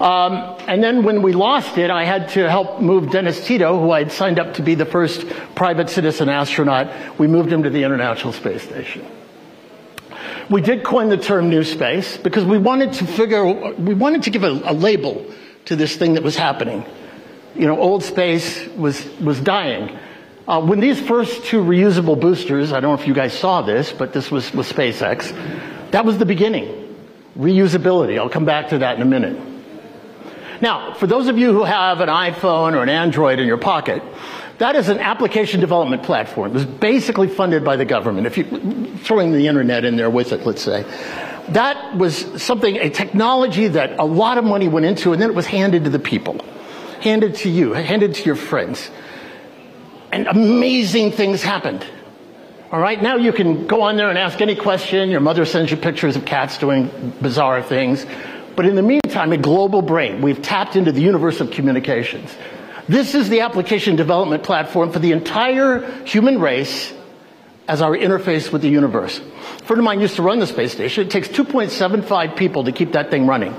Um, 0.01 0.57
and 0.67 0.83
then 0.83 1.03
when 1.03 1.21
we 1.21 1.33
lost 1.33 1.77
it, 1.77 1.89
I 1.89 2.03
had 2.03 2.29
to 2.29 2.49
help 2.49 2.81
move 2.81 3.11
Dennis 3.11 3.45
Tito, 3.45 3.79
who 3.79 3.91
I 3.91 3.99
had 3.99 4.11
signed 4.11 4.39
up 4.39 4.55
to 4.55 4.61
be 4.61 4.75
the 4.75 4.85
first 4.85 5.27
private 5.55 5.89
citizen 5.89 6.27
astronaut. 6.27 7.17
We 7.17 7.27
moved 7.27 7.51
him 7.51 7.63
to 7.63 7.69
the 7.69 7.83
International 7.83 8.33
Space 8.33 8.63
Station. 8.63 9.05
We 10.49 10.61
did 10.61 10.83
coin 10.83 11.09
the 11.09 11.17
term 11.17 11.49
new 11.49 11.63
space 11.63 12.17
because 12.17 12.43
we 12.45 12.57
wanted 12.57 12.93
to 12.93 13.07
figure, 13.07 13.45
we 13.45 13.93
wanted 13.93 14.23
to 14.23 14.29
give 14.29 14.43
a, 14.43 14.61
a 14.65 14.73
label 14.73 15.25
to 15.65 15.75
this 15.75 15.95
thing 15.95 16.13
that 16.15 16.23
was 16.23 16.35
happening. 16.35 16.85
You 17.55 17.67
know, 17.67 17.79
old 17.79 18.03
space 18.03 18.67
was, 18.75 19.03
was 19.19 19.39
dying. 19.39 19.97
Uh, 20.47 20.61
when 20.61 20.79
these 20.79 20.99
first 20.99 21.45
two 21.45 21.63
reusable 21.63 22.19
boosters, 22.19 22.71
I 22.71 22.79
don't 22.79 22.95
know 22.95 23.01
if 23.01 23.07
you 23.07 23.15
guys 23.15 23.33
saw 23.33 23.63
this, 23.63 23.91
but 23.91 24.13
this 24.13 24.29
was 24.29 24.53
with 24.53 24.71
SpaceX, 24.71 25.31
that 25.91 26.05
was 26.05 26.19
the 26.19 26.25
beginning. 26.25 26.95
Reusability. 27.37 28.19
I'll 28.19 28.29
come 28.29 28.45
back 28.45 28.69
to 28.69 28.77
that 28.79 28.95
in 28.95 29.01
a 29.01 29.05
minute. 29.05 29.39
Now, 30.61 30.93
for 30.93 31.07
those 31.07 31.27
of 31.27 31.37
you 31.37 31.51
who 31.51 31.63
have 31.63 31.99
an 31.99 32.09
iPhone 32.09 32.73
or 32.73 32.83
an 32.83 32.89
Android 32.89 33.39
in 33.39 33.47
your 33.47 33.57
pocket, 33.57 34.03
that 34.59 34.75
is 34.75 34.87
an 34.87 34.99
application 34.99 35.59
development 35.59 36.03
platform. 36.03 36.51
It 36.51 36.53
was 36.53 36.65
basically 36.65 37.27
funded 37.27 37.65
by 37.65 37.75
the 37.75 37.83
government. 37.83 38.27
If 38.27 38.37
you 38.37 38.97
throwing 38.97 39.31
the 39.31 39.47
internet 39.47 39.83
in 39.83 39.97
there 39.97 40.09
with 40.09 40.31
it, 40.31 40.45
let's 40.45 40.61
say, 40.61 40.83
that 41.49 41.97
was 41.97 42.41
something, 42.41 42.77
a 42.77 42.89
technology 42.89 43.67
that 43.67 43.99
a 43.99 44.05
lot 44.05 44.37
of 44.37 44.45
money 44.45 44.67
went 44.67 44.85
into, 44.85 45.11
and 45.11 45.21
then 45.21 45.29
it 45.29 45.35
was 45.35 45.47
handed 45.47 45.83
to 45.83 45.89
the 45.89 45.99
people, 45.99 46.39
handed 47.01 47.35
to 47.35 47.49
you, 47.49 47.73
handed 47.73 48.13
to 48.15 48.23
your 48.23 48.35
friends, 48.35 48.89
and 50.15 50.27
amazing 50.27 51.11
things 51.11 51.43
happened. 51.43 51.85
All 52.71 52.79
right, 52.79 53.01
now 53.01 53.17
you 53.17 53.33
can 53.33 53.67
go 53.67 53.81
on 53.81 53.97
there 53.97 54.09
and 54.09 54.17
ask 54.17 54.39
any 54.39 54.55
question. 54.55 55.09
Your 55.09 55.19
mother 55.19 55.43
sends 55.43 55.71
you 55.71 55.75
pictures 55.77 56.15
of 56.15 56.23
cats 56.23 56.57
doing 56.57 57.13
bizarre 57.21 57.61
things. 57.61 58.05
But 58.55 58.65
in 58.65 58.75
the 58.75 58.81
meantime, 58.81 59.33
a 59.33 59.37
global 59.37 59.81
brain, 59.81 60.21
we've 60.21 60.41
tapped 60.41 60.77
into 60.77 60.93
the 60.93 61.01
universe 61.01 61.41
of 61.41 61.51
communications. 61.51 62.33
This 62.87 63.13
is 63.13 63.27
the 63.27 63.41
application 63.41 63.97
development 63.97 64.43
platform 64.43 64.93
for 64.93 64.99
the 64.99 65.11
entire 65.11 65.81
human 66.05 66.39
race 66.39 66.93
as 67.67 67.81
our 67.81 67.91
interface 67.91 68.53
with 68.53 68.61
the 68.61 68.69
universe. 68.69 69.19
Friend 69.65 69.79
of 69.79 69.83
mine 69.83 69.99
used 69.99 70.15
to 70.17 70.21
run 70.21 70.37
the 70.39 70.45
space 70.45 70.73
station. 70.73 71.07
It 71.07 71.09
takes 71.09 71.27
2.75 71.27 72.35
people 72.35 72.65
to 72.65 72.71
keep 72.71 72.91
that 72.91 73.09
thing 73.09 73.25
running. 73.25 73.55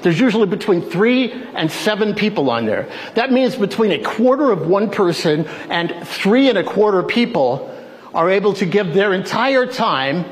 There's 0.00 0.18
usually 0.18 0.46
between 0.46 0.80
three 0.80 1.32
and 1.32 1.70
seven 1.70 2.14
people 2.14 2.48
on 2.48 2.64
there. 2.64 2.88
That 3.14 3.30
means 3.30 3.56
between 3.56 3.92
a 3.92 4.02
quarter 4.02 4.52
of 4.52 4.66
one 4.66 4.88
person 4.88 5.46
and 5.68 6.08
three 6.08 6.48
and 6.48 6.56
a 6.56 6.64
quarter 6.64 7.02
people 7.02 7.76
are 8.14 8.30
able 8.30 8.54
to 8.54 8.64
give 8.64 8.94
their 8.94 9.12
entire 9.12 9.66
time 9.66 10.24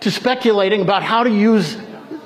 to 0.00 0.10
speculating 0.10 0.80
about 0.80 1.02
how 1.02 1.22
to 1.22 1.30
use 1.30 1.76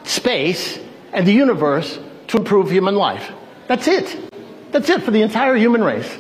space 0.05 0.79
and 1.13 1.27
the 1.27 1.33
universe 1.33 1.99
to 2.29 2.37
improve 2.37 2.71
human 2.71 2.95
life. 2.95 3.33
That's 3.67 3.89
it. 3.89 4.33
That's 4.71 4.89
it 4.89 5.03
for 5.03 5.11
the 5.11 5.23
entire 5.23 5.57
human 5.57 5.83
race. 5.83 6.17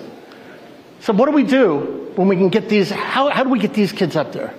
So 1.00 1.12
what 1.12 1.26
do 1.26 1.32
we 1.32 1.44
do 1.44 2.10
when 2.16 2.26
we 2.26 2.34
can 2.34 2.48
get 2.48 2.68
these, 2.68 2.90
how, 2.90 3.28
how 3.28 3.44
do 3.44 3.50
we 3.50 3.60
get 3.60 3.74
these 3.74 3.92
kids 3.92 4.16
up 4.16 4.32
there? 4.32 4.52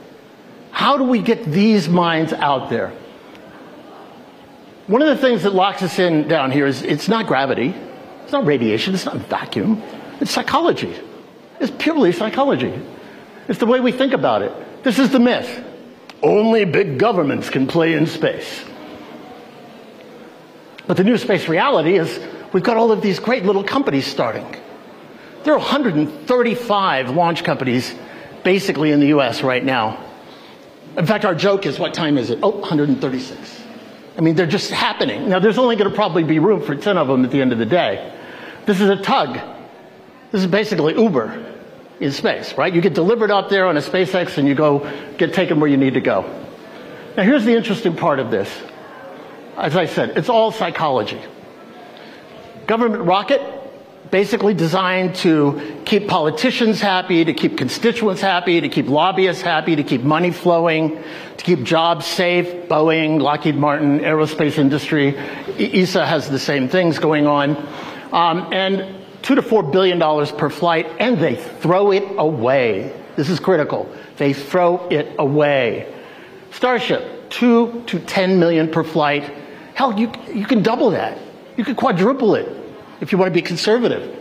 How 0.81 0.97
do 0.97 1.03
we 1.03 1.21
get 1.21 1.45
these 1.45 1.87
minds 1.87 2.33
out 2.33 2.71
there? 2.71 2.91
One 4.87 5.03
of 5.03 5.09
the 5.09 5.15
things 5.15 5.43
that 5.43 5.53
locks 5.53 5.83
us 5.83 5.99
in 5.99 6.27
down 6.27 6.49
here 6.49 6.65
is 6.65 6.81
it's 6.81 7.07
not 7.07 7.27
gravity, 7.27 7.75
it's 8.23 8.31
not 8.31 8.47
radiation, 8.47 8.95
it's 8.95 9.05
not 9.05 9.17
vacuum, 9.17 9.79
it's 10.19 10.31
psychology. 10.31 10.91
It's 11.59 11.71
purely 11.77 12.11
psychology. 12.11 12.73
It's 13.47 13.59
the 13.59 13.67
way 13.67 13.79
we 13.79 13.91
think 13.91 14.13
about 14.13 14.41
it. 14.41 14.83
This 14.83 14.97
is 14.97 15.11
the 15.11 15.19
myth. 15.19 15.63
Only 16.23 16.65
big 16.65 16.97
governments 16.97 17.51
can 17.51 17.67
play 17.67 17.93
in 17.93 18.07
space. 18.07 18.65
But 20.87 20.97
the 20.97 21.03
new 21.03 21.19
space 21.19 21.47
reality 21.47 21.95
is 21.95 22.19
we've 22.53 22.63
got 22.63 22.77
all 22.77 22.91
of 22.91 23.03
these 23.03 23.19
great 23.19 23.45
little 23.45 23.63
companies 23.63 24.07
starting. 24.07 24.55
There 25.43 25.53
are 25.53 25.59
135 25.59 27.11
launch 27.11 27.43
companies 27.43 27.93
basically 28.43 28.89
in 28.89 28.99
the 28.99 29.09
US 29.09 29.43
right 29.43 29.63
now. 29.63 30.07
In 30.97 31.05
fact, 31.05 31.25
our 31.25 31.35
joke 31.35 31.65
is 31.65 31.79
what 31.79 31.93
time 31.93 32.17
is 32.17 32.29
it? 32.29 32.39
Oh, 32.43 32.49
136. 32.49 33.63
I 34.17 34.21
mean, 34.21 34.35
they're 34.35 34.45
just 34.45 34.71
happening. 34.71 35.29
Now, 35.29 35.39
there's 35.39 35.57
only 35.57 35.75
going 35.75 35.89
to 35.89 35.95
probably 35.95 36.23
be 36.23 36.39
room 36.39 36.61
for 36.61 36.75
10 36.75 36.97
of 36.97 37.07
them 37.07 37.23
at 37.23 37.31
the 37.31 37.41
end 37.41 37.53
of 37.53 37.59
the 37.59 37.65
day. 37.65 38.13
This 38.65 38.81
is 38.81 38.89
a 38.89 38.97
tug. 38.97 39.39
This 40.31 40.41
is 40.41 40.47
basically 40.47 41.01
Uber 41.01 41.55
in 41.99 42.11
space, 42.11 42.57
right? 42.57 42.73
You 42.73 42.81
get 42.81 42.93
delivered 42.93 43.31
up 43.31 43.49
there 43.49 43.67
on 43.67 43.77
a 43.77 43.79
SpaceX 43.79 44.37
and 44.37 44.47
you 44.47 44.55
go 44.55 44.79
get 45.17 45.33
taken 45.33 45.59
where 45.59 45.69
you 45.69 45.77
need 45.77 45.93
to 45.93 46.01
go. 46.01 46.21
Now, 47.15 47.23
here's 47.23 47.45
the 47.45 47.55
interesting 47.55 47.95
part 47.95 48.19
of 48.19 48.31
this. 48.31 48.49
As 49.55 49.75
I 49.75 49.85
said, 49.85 50.17
it's 50.17 50.29
all 50.29 50.51
psychology. 50.51 51.21
Government 52.67 53.03
rocket, 53.03 53.41
basically 54.09 54.53
designed 54.53 55.15
to 55.15 55.81
keep 55.85 56.07
politicians 56.07 56.81
happy, 56.81 57.23
to 57.23 57.33
keep 57.33 57.57
constituents 57.57 58.21
happy, 58.21 58.59
to 58.59 58.69
keep 58.69 58.87
lobbyists 58.87 59.41
happy, 59.41 59.75
to 59.75 59.83
keep 59.83 60.01
money 60.01 60.31
flowing, 60.31 61.01
to 61.37 61.43
keep 61.43 61.63
jobs 61.63 62.05
safe. 62.05 62.67
Boeing, 62.67 63.21
Lockheed 63.21 63.55
Martin, 63.55 63.99
aerospace 63.99 64.57
industry, 64.57 65.17
ESA 65.57 66.05
has 66.05 66.29
the 66.29 66.39
same 66.39 66.67
things 66.67 66.99
going 66.99 67.27
on. 67.27 67.55
Um, 68.11 68.51
and 68.51 68.95
two 69.21 69.35
to 69.35 69.41
four 69.41 69.63
billion 69.63 69.99
dollars 69.99 70.31
per 70.31 70.49
flight, 70.49 70.87
and 70.99 71.17
they 71.17 71.35
throw 71.35 71.91
it 71.91 72.03
away. 72.17 72.93
This 73.15 73.29
is 73.29 73.39
critical. 73.39 73.93
They 74.17 74.33
throw 74.33 74.87
it 74.89 75.15
away. 75.19 75.93
Starship, 76.51 77.29
two 77.29 77.83
to 77.87 77.99
ten 77.99 78.39
million 78.39 78.69
per 78.69 78.83
flight. 78.83 79.23
Hell, 79.73 79.97
you, 79.97 80.11
you 80.33 80.45
can 80.45 80.63
double 80.63 80.91
that. 80.91 81.17
You 81.55 81.63
could 81.63 81.77
quadruple 81.77 82.35
it 82.35 82.60
if 83.01 83.11
you 83.11 83.17
want 83.17 83.29
to 83.29 83.33
be 83.33 83.41
conservative. 83.41 84.17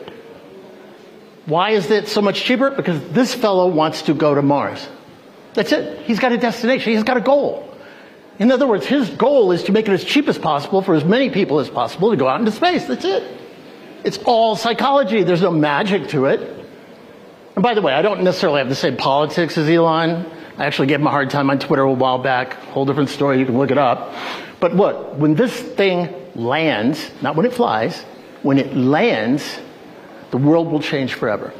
Why 1.46 1.70
is 1.70 1.90
it 1.90 2.08
so 2.08 2.20
much 2.20 2.42
cheaper? 2.42 2.70
Because 2.70 3.00
this 3.10 3.34
fellow 3.34 3.68
wants 3.68 4.02
to 4.02 4.14
go 4.14 4.34
to 4.34 4.42
Mars. 4.42 4.88
That's 5.54 5.72
it. 5.72 6.02
He's 6.06 6.18
got 6.18 6.32
a 6.32 6.38
destination. 6.38 6.92
He's 6.92 7.02
got 7.02 7.16
a 7.16 7.20
goal. 7.20 7.66
In 8.38 8.50
other 8.50 8.66
words, 8.66 8.86
his 8.86 9.10
goal 9.10 9.52
is 9.52 9.64
to 9.64 9.72
make 9.72 9.86
it 9.86 9.92
as 9.92 10.02
cheap 10.02 10.28
as 10.28 10.38
possible 10.38 10.80
for 10.80 10.94
as 10.94 11.04
many 11.04 11.28
people 11.28 11.60
as 11.60 11.68
possible 11.68 12.10
to 12.10 12.16
go 12.16 12.26
out 12.26 12.40
into 12.40 12.52
space. 12.52 12.86
That's 12.86 13.04
it. 13.04 13.38
It's 14.02 14.18
all 14.18 14.56
psychology. 14.56 15.22
There's 15.24 15.42
no 15.42 15.50
magic 15.50 16.08
to 16.08 16.26
it. 16.26 16.40
And 17.54 17.62
by 17.62 17.74
the 17.74 17.82
way, 17.82 17.92
I 17.92 18.00
don't 18.00 18.22
necessarily 18.22 18.60
have 18.60 18.68
the 18.68 18.74
same 18.74 18.96
politics 18.96 19.58
as 19.58 19.68
Elon. 19.68 20.24
I 20.56 20.64
actually 20.64 20.88
gave 20.88 21.00
him 21.00 21.06
a 21.06 21.10
hard 21.10 21.30
time 21.30 21.50
on 21.50 21.58
Twitter 21.58 21.82
a 21.82 21.92
while 21.92 22.18
back. 22.18 22.54
Whole 22.54 22.86
different 22.86 23.10
story. 23.10 23.38
You 23.38 23.44
can 23.44 23.58
look 23.58 23.70
it 23.70 23.78
up. 23.78 24.14
But 24.60 24.74
look, 24.74 25.18
When 25.18 25.34
this 25.34 25.58
thing 25.58 26.14
lands, 26.34 27.10
not 27.20 27.36
when 27.36 27.44
it 27.44 27.52
flies, 27.52 28.04
when 28.42 28.58
it 28.58 28.76
lands, 28.76 29.58
the 30.30 30.36
world 30.36 30.70
will 30.70 30.80
change 30.80 31.14
forever. 31.14 31.52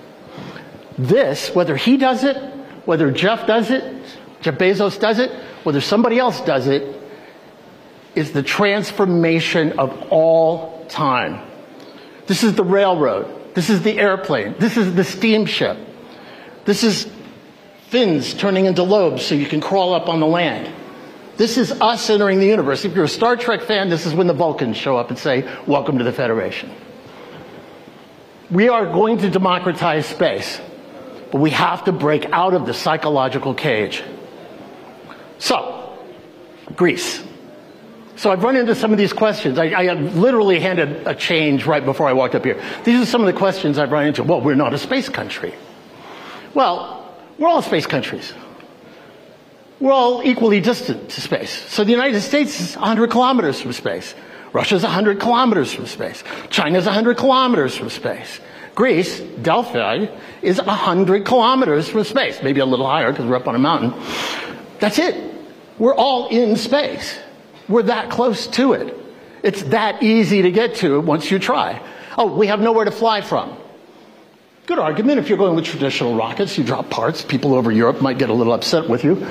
This, 0.99 1.55
whether 1.55 1.77
he 1.77 1.97
does 1.97 2.25
it, 2.25 2.37
whether 2.85 3.11
Jeff 3.11 3.47
does 3.47 3.71
it, 3.71 3.85
Jeff 4.41 4.57
Bezos 4.57 4.99
does 4.99 5.19
it, 5.19 5.31
whether 5.65 5.81
somebody 5.81 6.19
else 6.19 6.41
does 6.41 6.67
it, 6.67 6.97
is 8.15 8.33
the 8.33 8.43
transformation 8.43 9.79
of 9.79 10.09
all 10.11 10.85
time. 10.87 11.47
This 12.27 12.43
is 12.43 12.55
the 12.55 12.65
railroad. 12.65 13.55
This 13.55 13.71
is 13.71 13.83
the 13.83 13.99
airplane. 13.99 14.55
This 14.59 14.77
is 14.77 14.95
the 14.95 15.05
steamship. 15.05 15.77
This 16.65 16.85
is 16.85 17.11
fins 17.89 18.35
turning 18.35 18.67
into 18.67 18.83
lobes 18.83 19.25
so 19.25 19.35
you 19.35 19.47
can 19.47 19.61
crawl 19.61 19.95
up 19.95 20.09
on 20.09 20.21
the 20.21 20.27
land. 20.27 20.73
This 21.41 21.57
is 21.57 21.73
us 21.81 22.11
entering 22.11 22.39
the 22.39 22.47
universe. 22.47 22.85
If 22.85 22.95
you're 22.95 23.07
a 23.07 23.09
Star 23.09 23.35
Trek 23.35 23.63
fan, 23.63 23.89
this 23.89 24.05
is 24.05 24.13
when 24.13 24.27
the 24.27 24.35
Vulcans 24.35 24.77
show 24.77 24.99
up 24.99 25.09
and 25.09 25.19
say, 25.19 25.51
Welcome 25.67 25.97
to 25.97 26.05
the 26.05 26.13
Federation. 26.13 26.71
We 28.51 28.69
are 28.69 28.85
going 28.85 29.17
to 29.21 29.31
democratize 29.31 30.05
space, 30.05 30.61
but 31.33 31.41
we 31.41 31.49
have 31.49 31.85
to 31.85 31.93
break 31.93 32.27
out 32.27 32.53
of 32.53 32.67
the 32.67 32.75
psychological 32.75 33.55
cage. 33.55 34.03
So, 35.39 35.99
Greece. 36.77 37.23
So 38.17 38.31
I've 38.31 38.43
run 38.43 38.57
into 38.57 38.75
some 38.75 38.93
of 38.93 38.99
these 38.99 39.15
questions. 39.15 39.59
I, 39.59 39.69
I, 39.69 39.95
literally 39.95 40.61
handed 40.61 41.09
a 41.09 41.15
change 41.15 41.65
right 41.65 41.83
before 41.83 42.07
I 42.07 42.13
walked 42.13 42.35
up 42.35 42.45
here. 42.45 42.63
These 42.85 43.01
are 43.01 43.07
some 43.07 43.23
of 43.23 43.27
the 43.27 43.33
questions 43.33 43.79
I've 43.79 43.93
run 43.93 44.05
into. 44.05 44.23
Well, 44.23 44.43
we're 44.43 44.57
not 44.57 44.75
a 44.75 44.79
space 44.79 45.09
country. 45.09 45.55
Well, 46.53 47.17
we're 47.39 47.49
all 47.49 47.63
space 47.63 47.87
countries. 47.87 48.35
We're 49.81 49.93
all 49.93 50.23
equally 50.23 50.61
distant 50.61 51.09
to 51.11 51.21
space. 51.23 51.51
So 51.71 51.85
the 51.85 51.91
United 51.91 52.21
States 52.21 52.61
is 52.61 52.77
100 52.77 53.11
kilometers 53.11 53.61
from 53.61 53.73
space. 53.73 54.15
Russia's 54.53 54.83
100 54.83 55.21
kilometers 55.21 55.73
from 55.73 55.87
space. 55.87 56.23
China's 56.51 56.85
100 56.85 57.17
kilometers 57.17 57.75
from 57.77 57.89
space. 57.89 58.41
Greece, 58.75 59.21
Delphi, 59.21 60.07
is 60.43 60.61
100 60.61 61.25
kilometers 61.25 61.89
from 61.89 62.05
space. 62.05 62.43
Maybe 62.43 62.61
a 62.61 62.67
little 62.67 62.87
higher 62.87 63.11
because 63.11 63.27
we're 63.27 63.37
up 63.37 63.49
on 63.49 63.55
a 63.55 63.59
mountain. 63.59 63.95
That's 64.81 64.99
it. 64.99 65.35
We're 65.79 65.95
all 65.95 66.29
in 66.29 66.57
space. 66.57 67.19
We're 67.69 67.85
that 67.85 68.11
close 68.11 68.49
to 68.49 68.75
it. 68.75 68.95
It's 69.43 69.63
that 69.65 70.03
easy 70.03 70.43
to 70.43 70.51
get 70.51 70.77
to 70.77 71.01
once 71.01 71.31
you 71.31 71.39
try. 71.39 71.81
Oh, 72.19 72.37
we 72.37 72.49
have 72.49 72.61
nowhere 72.61 72.85
to 72.85 72.91
fly 72.91 73.23
from. 73.23 73.57
Good 74.67 74.79
argument. 74.79 75.21
If 75.21 75.29
you're 75.29 75.39
going 75.39 75.57
with 75.57 75.65
traditional 75.65 76.17
rockets, 76.17 76.59
you 76.59 76.65
drop 76.65 76.91
parts. 76.91 77.25
People 77.25 77.55
over 77.55 77.73
Europe 77.73 78.03
might 78.03 78.19
get 78.19 78.29
a 78.29 78.35
little 78.35 78.53
upset 78.53 78.89
with 78.89 79.05
you. 79.05 79.27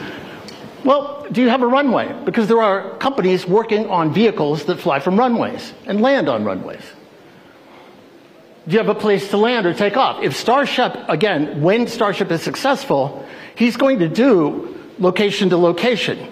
Well, 0.84 1.28
do 1.32 1.42
you 1.42 1.50
have 1.50 1.62
a 1.62 1.68
runway? 1.68 2.14
Because 2.26 2.48
there 2.48 2.62
are 2.62 2.98
companies 2.98 3.46
working 3.46 3.90
on 3.90 4.14
vehicles 4.14 4.66
that 4.66 4.80
fly 4.80 5.00
from 5.00 5.18
runways 5.18 5.74
and 5.86 6.02
land 6.02 6.30
on 6.30 6.46
runways. 6.46 6.84
Do 8.68 8.74
you 8.74 8.78
have 8.78 8.90
a 8.90 9.00
place 9.00 9.30
to 9.32 9.38
land 9.38 9.66
or 9.66 9.74
take 9.74 9.98
off? 9.98 10.22
If 10.22 10.36
Starship, 10.36 10.96
again, 11.08 11.62
when 11.62 11.88
Starship 11.88 12.32
is 12.32 12.42
successful, 12.42 13.26
he's 13.56 13.78
going 13.78 14.00
to 14.00 14.08
do 14.08 14.78
location 15.00 15.50
to 15.50 15.58
location. 15.58 16.32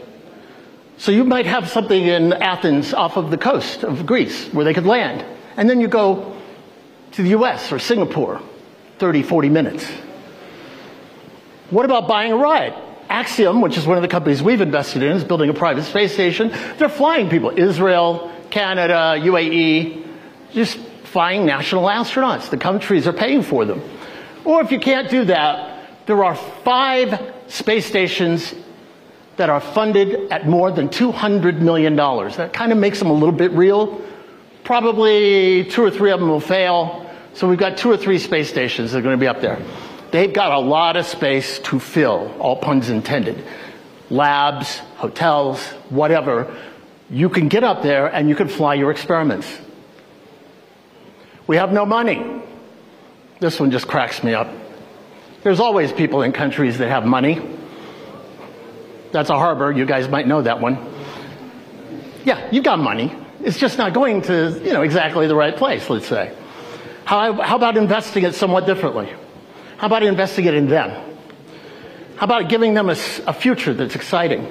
So 0.98 1.12
you 1.12 1.24
might 1.24 1.46
have 1.46 1.70
something 1.70 2.04
in 2.06 2.34
Athens 2.34 2.94
off 2.94 3.18
of 3.18 3.32
the 3.32 3.38
coast 3.38 3.84
of 3.84 4.06
Greece 4.06 4.48
where 4.54 4.66
they 4.66 4.74
could 4.74 4.86
land. 4.86 5.25
And 5.56 5.70
then 5.70 5.82
you 5.82 5.88
go 5.88 6.36
to 7.13 7.24
the 7.24 7.30
US 7.30 7.72
or 7.72 7.80
Singapore, 7.80 8.42
30, 9.00 9.24
40 9.24 9.50
minutes. 9.50 9.86
What 11.70 11.86
about 11.86 12.08
buying 12.08 12.32
a 12.32 12.38
ride? 12.38 12.74
Axiom, 13.10 13.62
which 13.62 13.78
is 13.78 13.88
one 13.88 13.98
of 13.98 14.02
the 14.02 14.08
companies 14.08 14.44
we've 14.44 14.62
invested 14.62 15.04
in, 15.04 15.16
is 15.16 15.24
building 15.24 15.50
a 15.50 15.54
private 15.54 15.84
space 15.84 16.14
station. 16.14 16.50
They're 16.78 16.90
flying 16.90 17.30
people. 17.30 17.58
Israel, 17.58 18.32
Canada, 18.50 19.16
UAE, 19.20 20.06
just 20.52 20.78
flying 21.06 21.46
national 21.46 21.86
astronauts. 21.86 22.50
The 22.50 22.58
countries 22.58 23.08
are 23.08 23.14
paying 23.14 23.42
for 23.42 23.66
them. 23.66 23.82
Or 24.44 24.62
if 24.62 24.72
you 24.72 24.80
can't 24.80 25.10
do 25.10 25.26
that, 25.26 26.06
there 26.06 26.24
are 26.24 26.36
five 26.36 27.34
space 27.48 27.86
stations 27.86 28.54
that 29.38 29.50
are 29.50 29.62
funded 29.62 30.32
at 30.32 30.48
more 30.48 30.72
than 30.72 30.90
$200 30.90 31.60
million. 31.60 31.96
That 31.96 32.52
kind 32.54 32.72
of 32.72 32.78
makes 32.78 33.00
them 33.00 33.10
a 33.10 33.14
little 33.14 33.32
bit 33.32 33.52
real. 33.52 34.02
Probably 34.64 35.64
two 35.66 35.84
or 35.84 35.92
three 35.92 36.12
of 36.12 36.20
them 36.20 36.30
will 36.30 36.40
fail. 36.40 37.10
So 37.34 37.48
we've 37.48 37.60
got 37.60 37.78
two 37.78 37.92
or 37.92 37.98
three 37.98 38.18
space 38.18 38.50
stations 38.50 38.92
that 38.92 39.00
are 39.00 39.02
going 39.02 39.16
to 39.16 39.20
be 39.20 39.28
up 39.28 39.42
there. 39.42 39.62
They've 40.12 40.32
got 40.32 40.52
a 40.54 40.60
lot 40.60 40.96
of 40.96 41.06
space 41.06 41.60
to 41.60 41.80
fill, 41.80 42.36
all 42.40 42.56
puns 42.56 42.90
intended. 42.90 43.44
Labs, 44.10 44.78
hotels, 44.98 45.64
whatever. 45.90 46.56
You 47.10 47.30
can 47.30 47.50
get 47.50 47.64
up 47.64 47.84
there 47.84 48.08
and 48.08 48.30
you 48.30 48.36
can 48.36 48.48
fly 48.48 48.76
your 48.76 48.92
experiments. 48.92 49.48
We 51.46 51.58
have 51.58 51.72
no 51.72 51.86
money. 51.86 52.42
This 53.40 53.60
one 53.60 53.72
just 53.72 53.88
cracks 53.88 54.24
me 54.24 54.34
up. 54.34 54.50
There's 55.44 55.60
always 55.60 55.92
people 55.92 56.24
in 56.24 56.32
countries 56.32 56.78
that 56.78 56.90
have 56.90 57.06
money. 57.06 57.42
That's 59.12 59.30
a 59.30 59.36
harbor. 59.36 59.72
You 59.72 59.86
guys 59.86 60.10
might 60.10 60.28
know 60.28 60.42
that 60.42 60.60
one. 60.60 60.78
Yeah, 62.26 62.50
you've 62.52 62.66
got 62.66 62.80
money. 62.80 63.16
It's 63.42 63.58
just 63.58 63.78
not 63.78 63.94
going 63.94 64.22
to, 64.24 64.60
you 64.64 64.74
know, 64.74 64.82
exactly 64.82 65.28
the 65.28 65.36
right 65.36 65.56
place, 65.56 65.90
let's 65.90 66.08
say. 66.08 66.36
How, 67.06 67.34
how 67.42 67.56
about 67.56 67.78
investing 67.78 68.24
it 68.24 68.36
somewhat 68.36 68.66
differently? 68.66 69.14
How 69.77 69.88
about 69.88 70.03
investigating 70.03 70.67
them? 70.67 70.89
How 72.17 72.25
about 72.25 72.50
giving 72.50 72.74
them 72.74 72.89
a, 72.89 72.98
a 73.27 73.34
future 73.34 73.74
that's 73.74 73.96
exciting? 73.96 74.48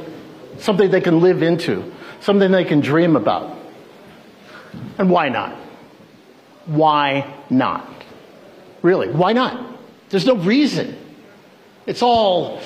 Something 0.58 0.90
they 0.90 1.00
can 1.00 1.20
live 1.20 1.42
into, 1.42 1.92
something 2.20 2.50
they 2.50 2.64
can 2.64 2.80
dream 2.80 3.16
about. 3.16 3.58
And 4.98 5.10
why 5.10 5.28
not? 5.28 5.52
Why 6.66 7.34
not? 7.50 7.88
Really, 8.82 9.08
why 9.08 9.32
not? 9.32 9.78
There's 10.10 10.26
no 10.26 10.36
reason. 10.36 10.96
It's 11.86 12.02
all 12.02 12.60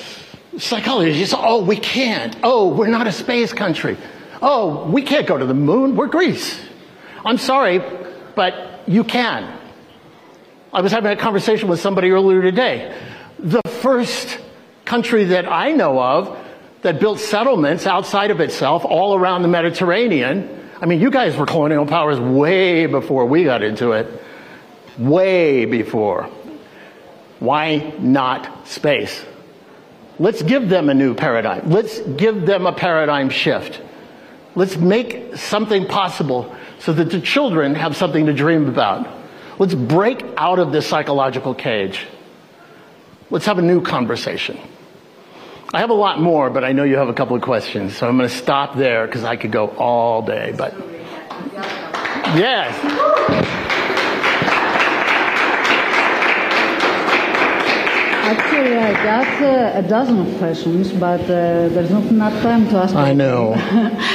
psychology. 0.59 1.23
It's, 1.23 1.33
all. 1.33 1.61
oh, 1.61 1.65
we 1.65 1.77
can't. 1.77 2.37
Oh, 2.43 2.75
we're 2.75 2.89
not 2.89 3.07
a 3.07 3.13
space 3.13 3.53
country. 3.53 3.97
Oh, 4.43 4.87
we 4.91 5.03
can't 5.03 5.27
go 5.27 5.39
to 5.39 5.47
the 5.47 5.55
moon. 5.55 5.97
We're 5.97 6.09
Greece. 6.09 6.61
I'm 7.25 7.39
sorry, 7.39 7.83
but 8.35 8.83
you 8.87 9.05
can. 9.05 9.60
I 10.73 10.81
was 10.83 10.93
having 10.93 11.11
a 11.11 11.17
conversation 11.17 11.69
with 11.69 11.81
somebody 11.81 12.11
earlier 12.11 12.43
today. 12.43 12.97
The 13.39 13.63
first 13.83 14.39
country 14.85 15.25
that 15.25 15.51
I 15.51 15.73
know 15.73 16.01
of 16.01 16.39
that 16.83 17.01
built 17.01 17.19
settlements 17.19 17.87
outside 17.87 18.31
of 18.31 18.41
itself 18.41 18.85
all 18.85 19.17
around 19.17 19.43
the 19.43 19.49
Mediterranean. 19.49 20.71
I 20.81 20.87
mean, 20.87 21.01
you 21.01 21.11
guys 21.11 21.37
were 21.37 21.47
colonial 21.47 21.87
powers 21.87 22.21
way 22.21 22.87
before 22.87 23.27
we 23.27 23.45
got 23.45 23.63
into 23.63 23.93
it. 23.93 24.23
Way 24.97 25.65
before. 25.65 26.31
Why 27.41 27.95
not 27.99 28.69
space? 28.69 29.25
Let's 30.19 30.43
give 30.43 30.69
them 30.69 30.89
a 30.89 30.95
new 30.95 31.15
paradigm. 31.15 31.71
Let's 31.71 31.99
give 32.01 32.47
them 32.47 32.67
a 32.67 32.73
paradigm 32.73 33.29
shift. 33.29 33.81
Let's 34.55 34.77
make 34.77 35.37
something 35.37 35.87
possible 35.87 36.55
so 36.79 36.93
that 36.93 37.11
the 37.11 37.21
children 37.21 37.75
have 37.75 37.97
something 37.97 38.27
to 38.27 38.33
dream 38.33 38.69
about. 38.69 39.20
Let's 39.61 39.75
break 39.75 40.25
out 40.39 40.59
of 40.59 40.73
this 40.73 40.87
psychological 40.87 41.55
cage. 41.55 42.07
Let's 43.29 43.45
have 43.45 43.59
a 43.59 43.63
new 43.63 43.83
conversation. 43.83 44.59
I 45.75 45.81
have 45.81 45.91
a 45.91 45.95
lot 45.95 46.19
more, 46.19 46.49
but 46.49 46.65
I 46.65 46.73
know 46.73 46.83
you 46.83 46.97
have 46.97 47.11
a 47.11 47.13
couple 47.13 47.37
of 47.37 47.43
questions, 47.43 47.95
so 47.95 48.09
I'm 48.09 48.17
going 48.17 48.27
to 48.27 48.35
stop 48.35 48.75
there 48.75 49.05
because 49.05 49.23
I 49.23 49.37
could 49.37 49.53
go 49.53 49.69
all 49.69 50.23
day. 50.23 50.55
But 50.57 50.73
yes. 52.35 53.70
Actually, 58.31 58.77
I 58.77 58.93
got 58.93 59.43
uh, 59.43 59.81
a 59.81 59.83
dozen 59.83 60.21
of 60.21 60.39
questions, 60.39 60.93
but 60.93 61.23
uh, 61.23 61.67
there's 61.75 61.91
not 61.91 62.05
enough 62.05 62.41
time 62.43 62.69
to 62.69 62.77
ask. 62.77 62.95
Them. 62.95 63.05
I 63.05 63.13
know. 63.13 63.57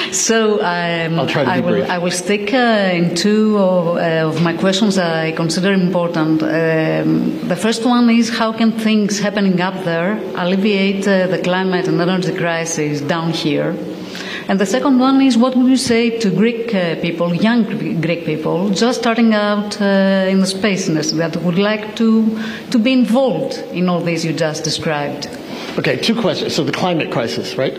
so 0.13 0.61
um, 0.61 1.19
I'll 1.19 1.27
try 1.27 1.43
to 1.43 1.51
I 1.51 1.59
will, 1.59 1.71
brief. 1.71 1.89
I 1.89 1.97
will 1.97 2.11
stick 2.11 2.53
uh, 2.53 2.91
in 2.93 3.13
two 3.13 3.57
of, 3.57 3.97
uh, 3.97 4.29
of, 4.29 4.41
my 4.41 4.53
questions 4.53 4.97
I 4.97 5.33
consider 5.33 5.73
important. 5.73 6.41
Um, 6.43 7.45
the 7.49 7.57
first 7.57 7.83
one 7.83 8.09
is 8.09 8.29
how 8.29 8.53
can 8.53 8.71
things 8.71 9.19
happening 9.19 9.59
up 9.59 9.83
there 9.83 10.13
alleviate 10.37 11.05
uh, 11.05 11.27
the 11.27 11.39
climate 11.39 11.89
and 11.89 11.99
energy 11.99 12.33
crisis 12.33 13.01
down 13.01 13.31
here? 13.31 13.75
And 14.47 14.59
the 14.59 14.65
second 14.65 14.99
one 14.99 15.21
is 15.21 15.37
what 15.37 15.55
would 15.55 15.67
you 15.67 15.77
say 15.77 16.19
to 16.19 16.29
Greek 16.29 16.73
uh, 16.73 16.95
people, 17.01 17.33
young 17.33 17.63
Greek 17.99 18.25
people, 18.25 18.69
just 18.69 18.99
starting 18.99 19.33
out 19.33 19.81
uh, 19.81 20.29
in 20.29 20.39
the 20.39 20.45
space 20.45 20.87
industry 20.87 21.17
that 21.17 21.35
would 21.37 21.57
like 21.57 21.95
to, 21.95 22.39
to 22.69 22.77
be 22.77 22.93
involved 22.93 23.57
in 23.73 23.89
all 23.89 24.01
this 24.01 24.23
you 24.23 24.33
just 24.33 24.63
described? 24.63 25.27
Okay, 25.79 25.97
two 25.97 26.19
questions. 26.19 26.55
So 26.55 26.63
the 26.63 26.71
climate 26.71 27.11
crisis, 27.11 27.55
right? 27.55 27.75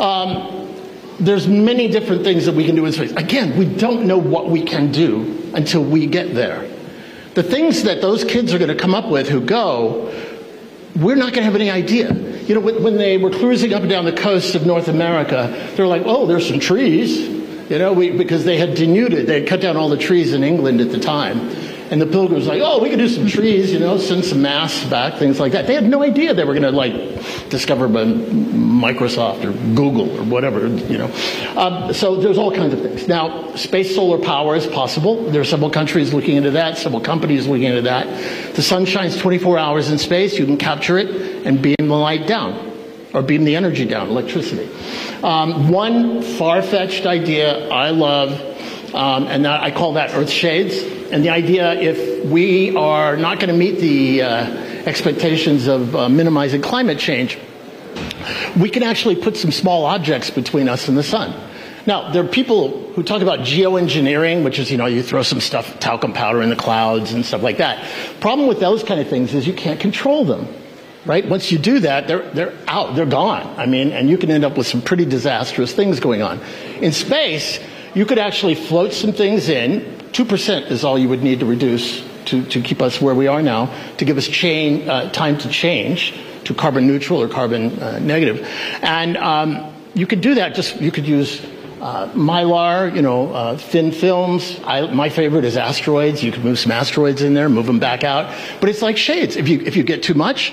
Um, 0.00 0.70
there's 1.18 1.48
many 1.48 1.88
different 1.88 2.22
things 2.22 2.46
that 2.46 2.54
we 2.54 2.64
can 2.64 2.76
do 2.76 2.86
in 2.86 2.92
space. 2.92 3.12
Again, 3.12 3.56
we 3.58 3.64
don't 3.64 4.06
know 4.06 4.18
what 4.18 4.48
we 4.48 4.62
can 4.62 4.92
do 4.92 5.50
until 5.54 5.82
we 5.82 6.06
get 6.06 6.34
there. 6.34 6.70
The 7.34 7.42
things 7.42 7.82
that 7.82 8.00
those 8.00 8.22
kids 8.22 8.54
are 8.54 8.58
going 8.58 8.74
to 8.74 8.80
come 8.80 8.94
up 8.94 9.10
with 9.10 9.28
who 9.28 9.40
go, 9.40 10.12
we're 10.94 11.16
not 11.16 11.32
going 11.32 11.44
to 11.44 11.50
have 11.50 11.56
any 11.56 11.70
idea. 11.70 12.14
You 12.46 12.54
know, 12.54 12.60
when 12.60 12.96
they 12.96 13.18
were 13.18 13.30
cruising 13.30 13.74
up 13.74 13.82
and 13.82 13.90
down 13.90 14.04
the 14.04 14.12
coast 14.12 14.54
of 14.54 14.64
North 14.64 14.86
America, 14.86 15.72
they're 15.74 15.86
like, 15.86 16.02
oh, 16.04 16.26
there's 16.26 16.46
some 16.46 16.60
trees. 16.60 17.18
You 17.68 17.78
know, 17.78 17.92
we, 17.92 18.12
because 18.12 18.44
they 18.44 18.56
had 18.56 18.76
denuded, 18.76 19.26
they 19.26 19.40
had 19.40 19.48
cut 19.48 19.60
down 19.60 19.76
all 19.76 19.88
the 19.88 19.96
trees 19.96 20.32
in 20.32 20.44
England 20.44 20.80
at 20.80 20.92
the 20.92 21.00
time. 21.00 21.50
And 21.90 22.00
the 22.00 22.06
pilgrims 22.06 22.46
like, 22.46 22.60
oh, 22.62 22.82
we 22.82 22.90
could 22.90 22.98
do 22.98 23.08
some 23.08 23.26
trees, 23.26 23.72
you 23.72 23.78
know, 23.78 23.98
send 23.98 24.24
some 24.24 24.42
mass 24.42 24.84
back, 24.84 25.18
things 25.18 25.38
like 25.38 25.52
that. 25.52 25.66
They 25.66 25.74
had 25.74 25.84
no 25.84 26.02
idea 26.02 26.34
they 26.34 26.44
were 26.44 26.54
going 26.54 26.62
to 26.64 26.72
like 26.72 26.94
discover 27.48 27.88
by 27.88 28.04
Microsoft 28.04 29.44
or 29.44 29.52
Google 29.74 30.10
or 30.18 30.24
whatever, 30.24 30.66
you 30.66 30.98
know. 30.98 31.12
Um, 31.56 31.92
so 31.92 32.16
there's 32.16 32.38
all 32.38 32.52
kinds 32.52 32.74
of 32.74 32.80
things. 32.82 33.06
Now, 33.06 33.54
space 33.54 33.94
solar 33.94 34.18
power 34.18 34.56
is 34.56 34.66
possible. 34.66 35.30
There 35.30 35.40
are 35.40 35.44
several 35.44 35.70
countries 35.70 36.12
looking 36.12 36.36
into 36.36 36.52
that, 36.52 36.78
several 36.78 37.00
companies 37.00 37.46
looking 37.46 37.64
into 37.64 37.82
that. 37.82 38.54
The 38.54 38.62
sun 38.62 38.84
shines 38.84 39.16
24 39.16 39.58
hours 39.58 39.90
in 39.90 39.98
space. 39.98 40.38
You 40.38 40.46
can 40.46 40.56
capture 40.56 40.98
it 40.98 41.46
and 41.46 41.62
beam 41.62 41.76
the 41.78 41.96
light 41.96 42.26
down 42.26 42.72
or 43.14 43.22
beam 43.22 43.44
the 43.44 43.56
energy 43.56 43.86
down, 43.86 44.08
electricity. 44.08 44.68
Um, 45.22 45.70
one 45.70 46.22
far-fetched 46.22 47.06
idea 47.06 47.68
I 47.70 47.90
love, 47.90 48.30
um, 48.94 49.26
and 49.26 49.44
that, 49.44 49.62
I 49.62 49.70
call 49.70 49.94
that 49.94 50.14
Earth 50.14 50.30
Shades 50.30 50.76
and 51.10 51.24
the 51.24 51.30
idea 51.30 51.74
if 51.74 52.26
we 52.26 52.76
are 52.76 53.16
not 53.16 53.38
going 53.38 53.48
to 53.48 53.56
meet 53.56 53.78
the 53.78 54.22
uh, 54.22 54.28
expectations 54.86 55.66
of 55.66 55.94
uh, 55.94 56.08
minimizing 56.08 56.62
climate 56.62 56.98
change, 56.98 57.38
we 58.58 58.70
can 58.70 58.82
actually 58.82 59.16
put 59.16 59.36
some 59.36 59.52
small 59.52 59.84
objects 59.84 60.30
between 60.30 60.68
us 60.68 60.88
and 60.88 60.96
the 60.96 61.02
sun. 61.02 61.34
Now, 61.86 62.10
there 62.10 62.24
are 62.24 62.28
people 62.28 62.92
who 62.94 63.04
talk 63.04 63.22
about 63.22 63.40
geoengineering, 63.40 64.42
which 64.42 64.58
is, 64.58 64.72
you 64.72 64.76
know, 64.76 64.86
you 64.86 65.02
throw 65.04 65.22
some 65.22 65.40
stuff, 65.40 65.78
talcum 65.78 66.12
powder 66.12 66.42
in 66.42 66.50
the 66.50 66.56
clouds 66.56 67.12
and 67.12 67.24
stuff 67.24 67.42
like 67.42 67.58
that. 67.58 67.88
Problem 68.20 68.48
with 68.48 68.58
those 68.58 68.82
kind 68.82 69.00
of 69.00 69.08
things 69.08 69.34
is 69.34 69.46
you 69.46 69.52
can't 69.52 69.78
control 69.78 70.24
them, 70.24 70.48
right? 71.04 71.24
Once 71.28 71.52
you 71.52 71.58
do 71.58 71.78
that, 71.80 72.08
they're, 72.08 72.28
they're 72.30 72.54
out, 72.66 72.96
they're 72.96 73.06
gone. 73.06 73.54
I 73.56 73.66
mean, 73.66 73.92
and 73.92 74.10
you 74.10 74.18
can 74.18 74.32
end 74.32 74.44
up 74.44 74.58
with 74.58 74.66
some 74.66 74.82
pretty 74.82 75.04
disastrous 75.04 75.72
things 75.72 76.00
going 76.00 76.22
on. 76.22 76.40
In 76.80 76.90
space, 76.90 77.60
you 77.96 78.04
could 78.04 78.18
actually 78.18 78.54
float 78.54 78.92
some 78.92 79.10
things 79.10 79.48
in, 79.48 79.80
2% 80.12 80.70
is 80.70 80.84
all 80.84 80.98
you 80.98 81.08
would 81.08 81.22
need 81.22 81.40
to 81.40 81.46
reduce 81.46 82.04
to, 82.26 82.44
to 82.44 82.60
keep 82.60 82.82
us 82.82 83.00
where 83.00 83.14
we 83.14 83.26
are 83.26 83.40
now, 83.40 83.74
to 83.96 84.04
give 84.04 84.18
us 84.18 84.28
chain, 84.28 84.86
uh, 84.86 85.10
time 85.12 85.38
to 85.38 85.48
change 85.48 86.12
to 86.44 86.52
carbon 86.52 86.86
neutral 86.86 87.22
or 87.22 87.26
carbon 87.26 87.78
uh, 87.80 87.98
negative. 87.98 88.46
And 88.82 89.16
um, 89.16 89.74
you 89.94 90.06
could 90.06 90.20
do 90.20 90.34
that, 90.34 90.54
just 90.54 90.78
you 90.78 90.92
could 90.92 91.06
use 91.06 91.42
uh, 91.80 92.08
mylar, 92.12 92.94
you 92.94 93.00
know, 93.00 93.32
uh, 93.32 93.56
thin 93.56 93.92
films. 93.92 94.60
I, 94.64 94.92
my 94.92 95.08
favorite 95.08 95.46
is 95.46 95.56
asteroids. 95.56 96.22
You 96.22 96.32
could 96.32 96.44
move 96.44 96.58
some 96.58 96.72
asteroids 96.72 97.22
in 97.22 97.32
there, 97.32 97.48
move 97.48 97.66
them 97.66 97.78
back 97.78 98.04
out. 98.04 98.30
But 98.60 98.68
it's 98.68 98.82
like 98.82 98.98
shades. 98.98 99.36
If 99.36 99.48
you, 99.48 99.60
if 99.60 99.74
you 99.74 99.82
get 99.82 100.02
too 100.02 100.14
much, 100.14 100.52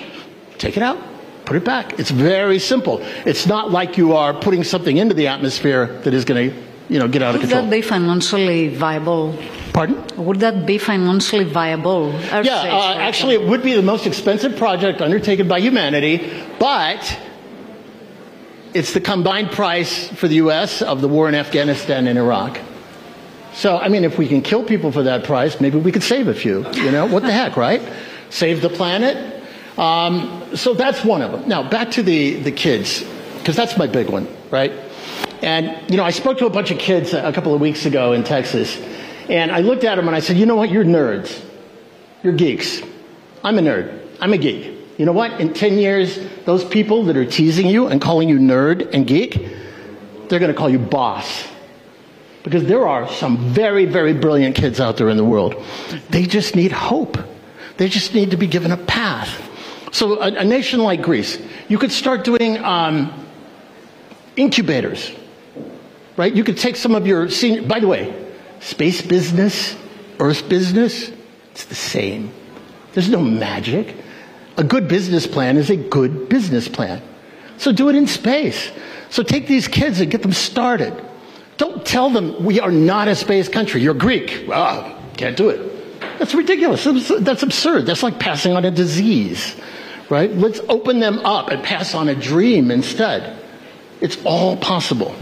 take 0.56 0.78
it 0.78 0.82
out, 0.82 0.98
put 1.44 1.56
it 1.56 1.64
back. 1.64 1.98
It's 1.98 2.10
very 2.10 2.58
simple. 2.58 3.00
It's 3.26 3.46
not 3.46 3.70
like 3.70 3.98
you 3.98 4.14
are 4.14 4.32
putting 4.32 4.64
something 4.64 4.96
into 4.96 5.14
the 5.14 5.26
atmosphere 5.26 6.00
that 6.04 6.14
is 6.14 6.24
going 6.24 6.50
to 6.50 6.63
you 6.88 6.98
know, 6.98 7.08
get 7.08 7.22
out 7.22 7.34
of 7.34 7.40
Would 7.40 7.48
control. 7.48 7.62
Would 7.62 7.70
that 7.70 7.76
be 7.76 7.82
financially 7.82 8.68
viable? 8.68 9.38
Pardon? 9.72 10.24
Would 10.24 10.40
that 10.40 10.66
be 10.66 10.78
financially 10.78 11.44
viable? 11.44 12.14
Earth 12.14 12.46
yeah, 12.46 12.62
uh, 12.62 12.94
actually, 12.98 13.34
it 13.34 13.48
would 13.48 13.62
be 13.62 13.74
the 13.74 13.82
most 13.82 14.06
expensive 14.06 14.56
project 14.56 15.00
undertaken 15.00 15.48
by 15.48 15.60
humanity, 15.60 16.30
but 16.58 17.18
it's 18.74 18.92
the 18.92 19.00
combined 19.00 19.50
price 19.52 20.08
for 20.08 20.28
the 20.28 20.36
U.S. 20.36 20.82
of 20.82 21.00
the 21.00 21.08
war 21.08 21.28
in 21.28 21.34
Afghanistan 21.34 22.06
and 22.06 22.18
Iraq. 22.18 22.58
So, 23.54 23.78
I 23.78 23.88
mean, 23.88 24.04
if 24.04 24.18
we 24.18 24.26
can 24.28 24.42
kill 24.42 24.64
people 24.64 24.90
for 24.90 25.04
that 25.04 25.24
price, 25.24 25.60
maybe 25.60 25.78
we 25.78 25.92
could 25.92 26.02
save 26.02 26.26
a 26.26 26.34
few. 26.34 26.68
You 26.72 26.90
know, 26.90 27.06
what 27.06 27.22
the 27.22 27.32
heck, 27.40 27.56
right? 27.56 27.80
Save 28.30 28.62
the 28.62 28.68
planet. 28.68 29.42
Um, 29.78 30.56
so 30.56 30.74
that's 30.74 31.04
one 31.04 31.22
of 31.22 31.32
them. 31.32 31.48
Now, 31.48 31.68
back 31.68 31.92
to 31.92 32.02
the, 32.02 32.34
the 32.34 32.52
kids, 32.52 33.04
because 33.38 33.56
that's 33.56 33.78
my 33.78 33.86
big 33.86 34.08
one, 34.08 34.28
right? 34.50 34.72
And, 35.44 35.90
you 35.90 35.98
know, 35.98 36.04
I 36.04 36.10
spoke 36.10 36.38
to 36.38 36.46
a 36.46 36.50
bunch 36.50 36.70
of 36.70 36.78
kids 36.78 37.12
a 37.12 37.30
couple 37.30 37.54
of 37.54 37.60
weeks 37.60 37.84
ago 37.84 38.14
in 38.14 38.24
Texas, 38.24 38.80
and 39.28 39.52
I 39.52 39.60
looked 39.60 39.84
at 39.84 39.96
them 39.96 40.06
and 40.06 40.16
I 40.16 40.20
said, 40.20 40.38
you 40.38 40.46
know 40.46 40.56
what? 40.56 40.70
You're 40.70 40.86
nerds. 40.86 41.38
You're 42.22 42.32
geeks. 42.32 42.80
I'm 43.44 43.58
a 43.58 43.60
nerd. 43.60 44.08
I'm 44.22 44.32
a 44.32 44.38
geek. 44.38 44.74
You 44.96 45.04
know 45.04 45.12
what? 45.12 45.38
In 45.42 45.52
10 45.52 45.76
years, 45.76 46.18
those 46.46 46.64
people 46.64 47.04
that 47.04 47.18
are 47.18 47.26
teasing 47.26 47.66
you 47.66 47.88
and 47.88 48.00
calling 48.00 48.30
you 48.30 48.38
nerd 48.38 48.94
and 48.94 49.06
geek, 49.06 49.34
they're 50.30 50.38
going 50.38 50.50
to 50.50 50.56
call 50.56 50.70
you 50.70 50.78
boss. 50.78 51.46
Because 52.42 52.64
there 52.64 52.88
are 52.88 53.06
some 53.06 53.36
very, 53.52 53.84
very 53.84 54.14
brilliant 54.14 54.56
kids 54.56 54.80
out 54.80 54.96
there 54.96 55.10
in 55.10 55.18
the 55.18 55.24
world. 55.24 55.62
They 56.08 56.24
just 56.24 56.56
need 56.56 56.72
hope. 56.72 57.18
They 57.76 57.90
just 57.90 58.14
need 58.14 58.30
to 58.30 58.38
be 58.38 58.46
given 58.46 58.72
a 58.72 58.78
path. 58.78 59.28
So, 59.92 60.22
a, 60.22 60.36
a 60.36 60.44
nation 60.44 60.80
like 60.80 61.02
Greece, 61.02 61.38
you 61.68 61.76
could 61.76 61.92
start 61.92 62.24
doing 62.24 62.56
um, 62.64 63.12
incubators 64.36 65.12
right? 66.16 66.34
You 66.34 66.44
could 66.44 66.58
take 66.58 66.76
some 66.76 66.94
of 66.94 67.06
your 67.06 67.28
senior, 67.28 67.62
by 67.62 67.80
the 67.80 67.88
way, 67.88 68.14
space 68.60 69.02
business, 69.02 69.76
earth 70.20 70.48
business, 70.48 71.10
it's 71.52 71.66
the 71.66 71.74
same. 71.74 72.32
There's 72.92 73.08
no 73.08 73.20
magic. 73.20 73.94
A 74.56 74.64
good 74.64 74.88
business 74.88 75.26
plan 75.26 75.56
is 75.56 75.70
a 75.70 75.76
good 75.76 76.28
business 76.28 76.68
plan. 76.68 77.02
So 77.58 77.72
do 77.72 77.88
it 77.88 77.94
in 77.94 78.06
space. 78.06 78.70
So 79.10 79.22
take 79.22 79.46
these 79.46 79.68
kids 79.68 80.00
and 80.00 80.10
get 80.10 80.22
them 80.22 80.32
started. 80.32 80.92
Don't 81.56 81.86
tell 81.86 82.10
them 82.10 82.44
we 82.44 82.58
are 82.58 82.72
not 82.72 83.06
a 83.06 83.14
space 83.14 83.48
country. 83.48 83.80
You're 83.80 83.94
Greek. 83.94 84.44
Well, 84.48 85.00
can't 85.16 85.36
do 85.36 85.48
it. 85.50 86.00
That's 86.18 86.34
ridiculous. 86.34 86.84
That's 87.20 87.42
absurd. 87.42 87.86
That's 87.86 88.02
like 88.02 88.18
passing 88.18 88.54
on 88.54 88.64
a 88.64 88.70
disease, 88.70 89.54
right? 90.10 90.32
Let's 90.32 90.60
open 90.68 90.98
them 90.98 91.20
up 91.20 91.50
and 91.50 91.62
pass 91.62 91.94
on 91.94 92.08
a 92.08 92.14
dream 92.14 92.70
instead. 92.70 93.38
It's 94.00 94.18
all 94.24 94.56
possible. 94.56 95.14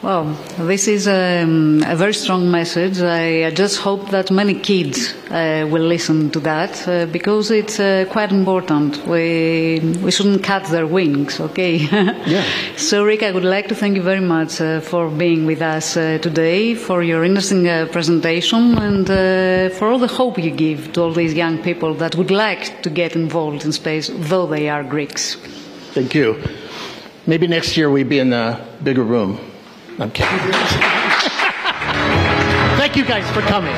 Well, 0.00 0.26
this 0.58 0.86
is 0.86 1.08
a, 1.08 1.42
um, 1.42 1.82
a, 1.84 1.96
very 1.96 2.14
strong 2.14 2.48
message. 2.52 3.00
I 3.00 3.50
just 3.50 3.80
hope 3.80 4.10
that 4.10 4.30
many 4.30 4.54
kids 4.54 5.12
uh, 5.28 5.66
will 5.68 5.82
listen 5.82 6.30
to 6.30 6.40
that 6.40 6.86
uh, 6.86 7.06
because 7.06 7.50
it's 7.50 7.80
uh, 7.80 8.04
quite 8.08 8.30
important. 8.30 9.04
We, 9.08 9.80
we 10.00 10.12
shouldn't 10.12 10.44
cut 10.44 10.66
their 10.66 10.86
wings, 10.86 11.40
okay? 11.40 11.76
yeah. 12.26 12.44
So, 12.76 13.04
Rick, 13.04 13.24
I 13.24 13.32
would 13.32 13.42
like 13.42 13.66
to 13.68 13.74
thank 13.74 13.96
you 13.96 14.02
very 14.02 14.20
much 14.20 14.60
uh, 14.60 14.78
for 14.78 15.10
being 15.10 15.46
with 15.46 15.62
us 15.62 15.96
uh, 15.96 16.18
today, 16.22 16.76
for 16.76 17.02
your 17.02 17.24
interesting 17.24 17.66
uh, 17.66 17.88
presentation, 17.90 18.78
and 18.78 19.08
for 19.74 19.88
all 19.88 19.98
the 19.98 20.06
hope 20.06 20.38
you 20.38 20.52
give 20.52 20.92
to 20.92 21.02
all 21.02 21.12
these 21.12 21.34
young 21.34 21.58
people 21.60 21.92
that 21.94 22.14
would 22.14 22.30
like 22.30 22.82
to 22.82 22.90
get 22.90 23.16
involved 23.16 23.64
in 23.64 23.72
space, 23.72 24.08
though 24.14 24.46
they 24.46 24.68
are 24.68 24.84
Greeks. 24.84 25.34
Thank 25.92 26.14
you. 26.14 26.40
Maybe 27.26 27.48
next 27.48 27.76
year 27.76 27.90
we'd 27.90 28.08
be 28.08 28.20
in 28.20 28.32
a 28.32 28.64
bigger 28.80 29.02
room. 29.02 29.40
I'm 30.00 30.12
kidding. 30.12 30.38
Thank 32.78 32.94
you 32.94 33.04
guys 33.04 33.28
for 33.32 33.40
coming. 33.42 33.74